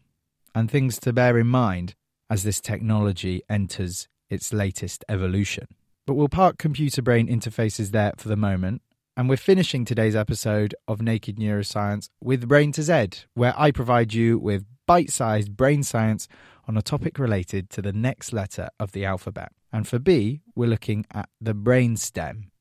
and 0.54 0.70
things 0.70 1.00
to 1.00 1.12
bear 1.12 1.36
in 1.38 1.48
mind 1.48 1.94
as 2.30 2.44
this 2.44 2.60
technology 2.60 3.42
enters 3.48 4.08
its 4.30 4.52
latest 4.52 5.04
evolution. 5.08 5.66
But 6.06 6.14
we'll 6.14 6.28
park 6.28 6.58
computer 6.58 7.02
brain 7.02 7.28
interfaces 7.28 7.90
there 7.90 8.12
for 8.16 8.28
the 8.28 8.36
moment 8.36 8.82
And 9.14 9.28
we're 9.28 9.36
finishing 9.36 9.84
today's 9.84 10.16
episode 10.16 10.74
of 10.88 11.02
Naked 11.02 11.36
Neuroscience 11.36 12.08
with 12.22 12.48
Brain 12.48 12.72
to 12.72 12.82
Z, 12.82 13.26
where 13.34 13.52
I 13.58 13.70
provide 13.70 14.14
you 14.14 14.38
with 14.38 14.64
bite 14.86 15.10
sized 15.10 15.54
brain 15.54 15.82
science 15.82 16.28
on 16.66 16.78
a 16.78 16.82
topic 16.82 17.18
related 17.18 17.68
to 17.70 17.82
the 17.82 17.92
next 17.92 18.32
letter 18.32 18.70
of 18.80 18.92
the 18.92 19.04
alphabet. 19.04 19.52
And 19.70 19.86
for 19.86 19.98
B, 19.98 20.40
we're 20.54 20.70
looking 20.70 21.04
at 21.12 21.28
the 21.42 21.52
brain 21.52 21.98
stem. 21.98 22.52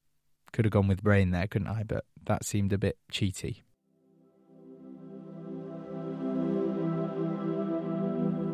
Could 0.52 0.66
have 0.66 0.74
gone 0.74 0.90
with 0.90 1.02
brain 1.02 1.32
there, 1.32 1.48
couldn't 1.48 1.70
I? 1.70 1.84
But 1.84 2.04
that 2.26 2.44
seemed 2.44 2.74
a 2.74 2.78
bit 2.78 2.98
cheaty. 3.10 3.62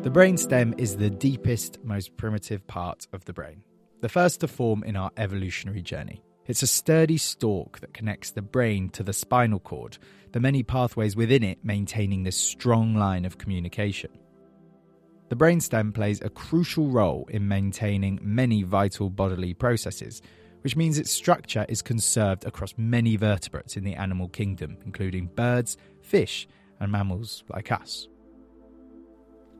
The 0.04 0.10
brainstem 0.10 0.78
is 0.78 0.98
the 0.98 1.10
deepest, 1.10 1.82
most 1.82 2.16
primitive 2.16 2.64
part 2.68 3.08
of 3.12 3.24
the 3.24 3.32
brain, 3.32 3.64
the 4.02 4.08
first 4.08 4.38
to 4.40 4.48
form 4.48 4.84
in 4.84 4.94
our 4.94 5.10
evolutionary 5.16 5.82
journey. 5.82 6.22
It's 6.48 6.62
a 6.62 6.66
sturdy 6.66 7.18
stalk 7.18 7.80
that 7.80 7.92
connects 7.92 8.30
the 8.30 8.40
brain 8.40 8.88
to 8.90 9.02
the 9.02 9.12
spinal 9.12 9.60
cord, 9.60 9.98
the 10.32 10.40
many 10.40 10.62
pathways 10.62 11.14
within 11.14 11.42
it 11.42 11.58
maintaining 11.62 12.22
this 12.22 12.38
strong 12.38 12.94
line 12.94 13.26
of 13.26 13.36
communication. 13.36 14.10
The 15.28 15.36
brainstem 15.36 15.92
plays 15.92 16.22
a 16.22 16.30
crucial 16.30 16.88
role 16.88 17.28
in 17.28 17.46
maintaining 17.46 18.18
many 18.22 18.62
vital 18.62 19.10
bodily 19.10 19.52
processes, 19.52 20.22
which 20.62 20.74
means 20.74 20.96
its 20.96 21.10
structure 21.10 21.66
is 21.68 21.82
conserved 21.82 22.46
across 22.46 22.72
many 22.78 23.16
vertebrates 23.16 23.76
in 23.76 23.84
the 23.84 23.94
animal 23.94 24.28
kingdom, 24.28 24.78
including 24.86 25.26
birds, 25.26 25.76
fish, 26.00 26.48
and 26.80 26.90
mammals 26.90 27.44
like 27.50 27.70
us. 27.70 28.08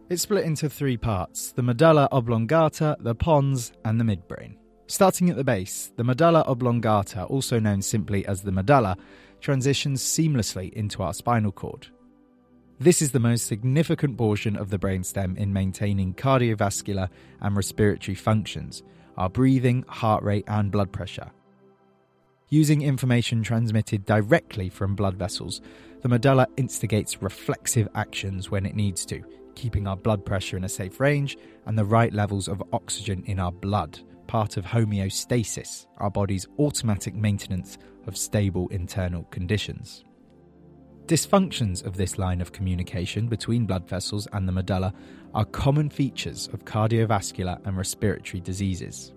It's 0.09 0.23
split 0.23 0.47
into 0.47 0.71
three 0.71 0.97
parts 0.97 1.53
the 1.53 1.63
medulla 1.63 2.09
oblongata, 2.11 2.97
the 3.01 3.15
pons, 3.15 3.73
and 3.85 4.01
the 4.01 4.05
midbrain. 4.05 4.57
Starting 4.91 5.29
at 5.29 5.37
the 5.37 5.45
base, 5.45 5.93
the 5.97 6.03
medulla 6.03 6.43
oblongata, 6.47 7.25
also 7.25 7.61
known 7.61 7.83
simply 7.83 8.25
as 8.25 8.41
the 8.41 8.51
medulla, 8.51 8.97
transitions 9.39 10.03
seamlessly 10.03 10.73
into 10.73 11.03
our 11.03 11.13
spinal 11.13 11.53
cord. 11.53 11.89
This 12.81 13.03
is 13.03 13.13
the 13.13 13.21
most 13.21 13.47
significant 13.47 14.17
portion 14.17 14.57
of 14.57 14.71
the 14.71 14.79
brainstem 14.79 15.37
in 15.37 15.53
maintaining 15.53 16.15
cardiovascular 16.15 17.11
and 17.43 17.55
respiratory 17.55 18.15
functions, 18.15 18.83
our 19.19 19.29
breathing, 19.29 19.85
heart 19.89 20.25
rate, 20.25 20.45
and 20.49 20.71
blood 20.71 20.91
pressure. 20.91 21.31
Using 22.49 22.81
information 22.81 23.43
transmitted 23.43 24.07
directly 24.07 24.71
from 24.71 24.95
blood 24.95 25.17
vessels, 25.17 25.61
the 26.01 26.09
medulla 26.09 26.47
instigates 26.57 27.21
reflexive 27.21 27.89
actions 27.95 28.51
when 28.51 28.65
it 28.65 28.75
needs 28.75 29.05
to, 29.05 29.23
keeping 29.55 29.87
our 29.87 29.99
blood 29.99 30.25
pressure 30.25 30.57
in 30.57 30.65
a 30.65 30.69
safe 30.69 30.99
range 30.99 31.37
and 31.67 31.77
the 31.77 31.85
right 31.85 32.15
levels 32.15 32.49
of 32.49 32.63
oxygen 32.73 33.23
in 33.27 33.39
our 33.39 33.53
blood 33.53 34.01
part 34.29 34.57
of 34.57 34.65
homeostasis, 34.65 35.87
our 35.97 36.11
body's 36.11 36.47
automatic 36.59 37.15
maintenance 37.15 37.79
of 38.07 38.17
stable 38.17 38.69
internal 38.69 39.25
conditions. 39.25 40.05
Dysfunctions 41.07 41.85
of 41.85 41.97
this 41.97 42.19
line 42.19 42.41
of 42.41 42.53
communication 42.53 43.29
between 43.29 43.67
blood 43.67 43.89
vessels 43.89 44.29
and 44.33 44.47
the 44.47 44.53
medulla 44.53 44.93
are 45.35 45.47
common 45.47 45.89
features 45.89 46.49
of 46.53 46.65
cardiovascular 46.65 47.59
and 47.67 47.77
respiratory 47.77 48.41
diseases. 48.41 49.13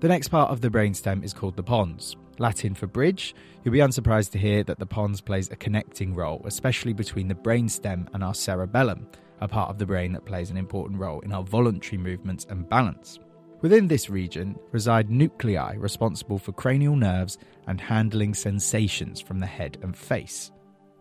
The 0.00 0.08
next 0.08 0.28
part 0.28 0.50
of 0.50 0.60
the 0.60 0.70
brainstem 0.70 1.24
is 1.24 1.32
called 1.32 1.56
the 1.56 1.62
pons. 1.62 2.16
Latin 2.38 2.74
for 2.74 2.88
bridge, 2.88 3.34
you'll 3.62 3.72
be 3.72 3.78
unsurprised 3.78 4.32
to 4.32 4.38
hear 4.38 4.64
that 4.64 4.80
the 4.80 4.86
pons 4.86 5.20
plays 5.20 5.50
a 5.50 5.56
connecting 5.56 6.14
role, 6.14 6.42
especially 6.44 6.92
between 6.92 7.28
the 7.28 7.34
brainstem 7.34 8.08
and 8.12 8.24
our 8.24 8.34
cerebellum, 8.34 9.06
a 9.40 9.46
part 9.46 9.70
of 9.70 9.78
the 9.78 9.86
brain 9.86 10.12
that 10.12 10.24
plays 10.24 10.50
an 10.50 10.56
important 10.56 10.98
role 10.98 11.20
in 11.20 11.32
our 11.32 11.44
voluntary 11.44 11.96
movements 11.96 12.44
and 12.50 12.68
balance. 12.68 13.20
Within 13.64 13.88
this 13.88 14.10
region 14.10 14.58
reside 14.72 15.08
nuclei 15.08 15.76
responsible 15.76 16.38
for 16.38 16.52
cranial 16.52 16.96
nerves 16.96 17.38
and 17.66 17.80
handling 17.80 18.34
sensations 18.34 19.22
from 19.22 19.38
the 19.38 19.46
head 19.46 19.78
and 19.80 19.96
face. 19.96 20.52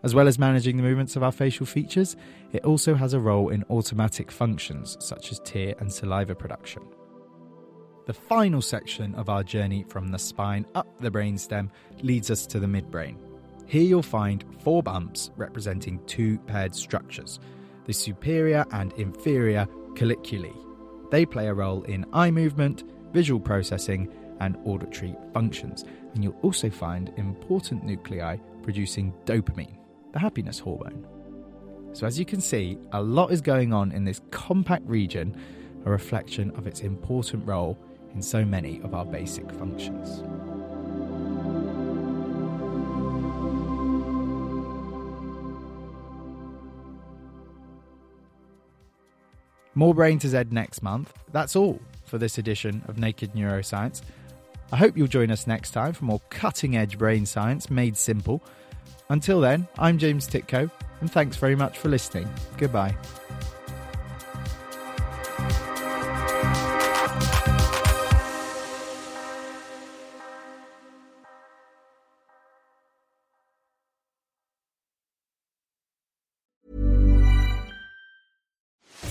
As 0.01 0.15
well 0.15 0.29
as 0.29 0.39
managing 0.39 0.77
the 0.77 0.83
movements 0.83 1.17
of 1.17 1.23
our 1.23 1.33
facial 1.33 1.65
features, 1.65 2.15
it 2.53 2.63
also 2.63 2.95
has 2.95 3.13
a 3.13 3.19
role 3.19 3.49
in 3.49 3.65
automatic 3.69 4.31
functions 4.31 4.95
such 5.01 5.33
as 5.33 5.41
tear 5.41 5.75
and 5.79 5.91
saliva 5.91 6.35
production. 6.35 6.83
The 8.05 8.13
final 8.13 8.61
section 8.61 9.13
of 9.15 9.27
our 9.27 9.43
journey 9.43 9.83
from 9.89 10.07
the 10.07 10.17
spine 10.17 10.65
up 10.73 10.87
the 11.01 11.11
brainstem 11.11 11.69
leads 12.01 12.31
us 12.31 12.45
to 12.45 12.61
the 12.61 12.67
midbrain. 12.67 13.17
Here 13.65 13.83
you'll 13.83 14.01
find 14.03 14.45
four 14.63 14.81
bumps 14.81 15.31
representing 15.35 15.99
two 16.05 16.39
paired 16.47 16.73
structures 16.73 17.41
the 17.87 17.93
superior 17.93 18.65
and 18.71 18.93
inferior 18.93 19.67
colliculi. 19.95 20.55
They 21.13 21.27
play 21.27 21.45
a 21.45 21.53
role 21.53 21.83
in 21.83 22.07
eye 22.11 22.31
movement, 22.31 22.85
visual 23.13 23.39
processing, 23.39 24.11
and 24.39 24.57
auditory 24.65 25.15
functions. 25.31 25.85
And 26.15 26.23
you'll 26.23 26.39
also 26.41 26.71
find 26.71 27.13
important 27.17 27.83
nuclei 27.83 28.37
producing 28.63 29.13
dopamine, 29.25 29.77
the 30.11 30.17
happiness 30.17 30.57
hormone. 30.57 31.05
So, 31.93 32.07
as 32.07 32.17
you 32.17 32.25
can 32.25 32.41
see, 32.41 32.79
a 32.93 33.03
lot 33.03 33.31
is 33.31 33.41
going 33.41 33.73
on 33.73 33.91
in 33.91 34.05
this 34.05 34.21
compact 34.31 34.87
region, 34.87 35.39
a 35.85 35.91
reflection 35.91 36.49
of 36.55 36.65
its 36.65 36.81
important 36.81 37.45
role 37.45 37.77
in 38.15 38.19
so 38.19 38.43
many 38.43 38.81
of 38.81 38.95
our 38.95 39.05
basic 39.05 39.51
functions. 39.51 40.23
More 49.75 49.93
Brain 49.93 50.19
to 50.19 50.29
Z 50.29 50.45
next 50.51 50.83
month. 50.83 51.13
That's 51.31 51.55
all 51.55 51.79
for 52.05 52.17
this 52.17 52.37
edition 52.37 52.83
of 52.87 52.97
Naked 52.97 53.33
Neuroscience. 53.33 54.01
I 54.71 54.77
hope 54.77 54.97
you'll 54.97 55.07
join 55.07 55.31
us 55.31 55.47
next 55.47 55.71
time 55.71 55.93
for 55.93 56.05
more 56.05 56.21
cutting 56.29 56.77
edge 56.77 56.97
brain 56.97 57.25
science 57.25 57.69
made 57.69 57.97
simple. 57.97 58.41
Until 59.09 59.39
then, 59.39 59.67
I'm 59.77 59.97
James 59.97 60.27
Tytko, 60.27 60.69
and 61.01 61.11
thanks 61.11 61.37
very 61.37 61.55
much 61.55 61.77
for 61.77 61.89
listening. 61.89 62.27
Goodbye. 62.57 62.95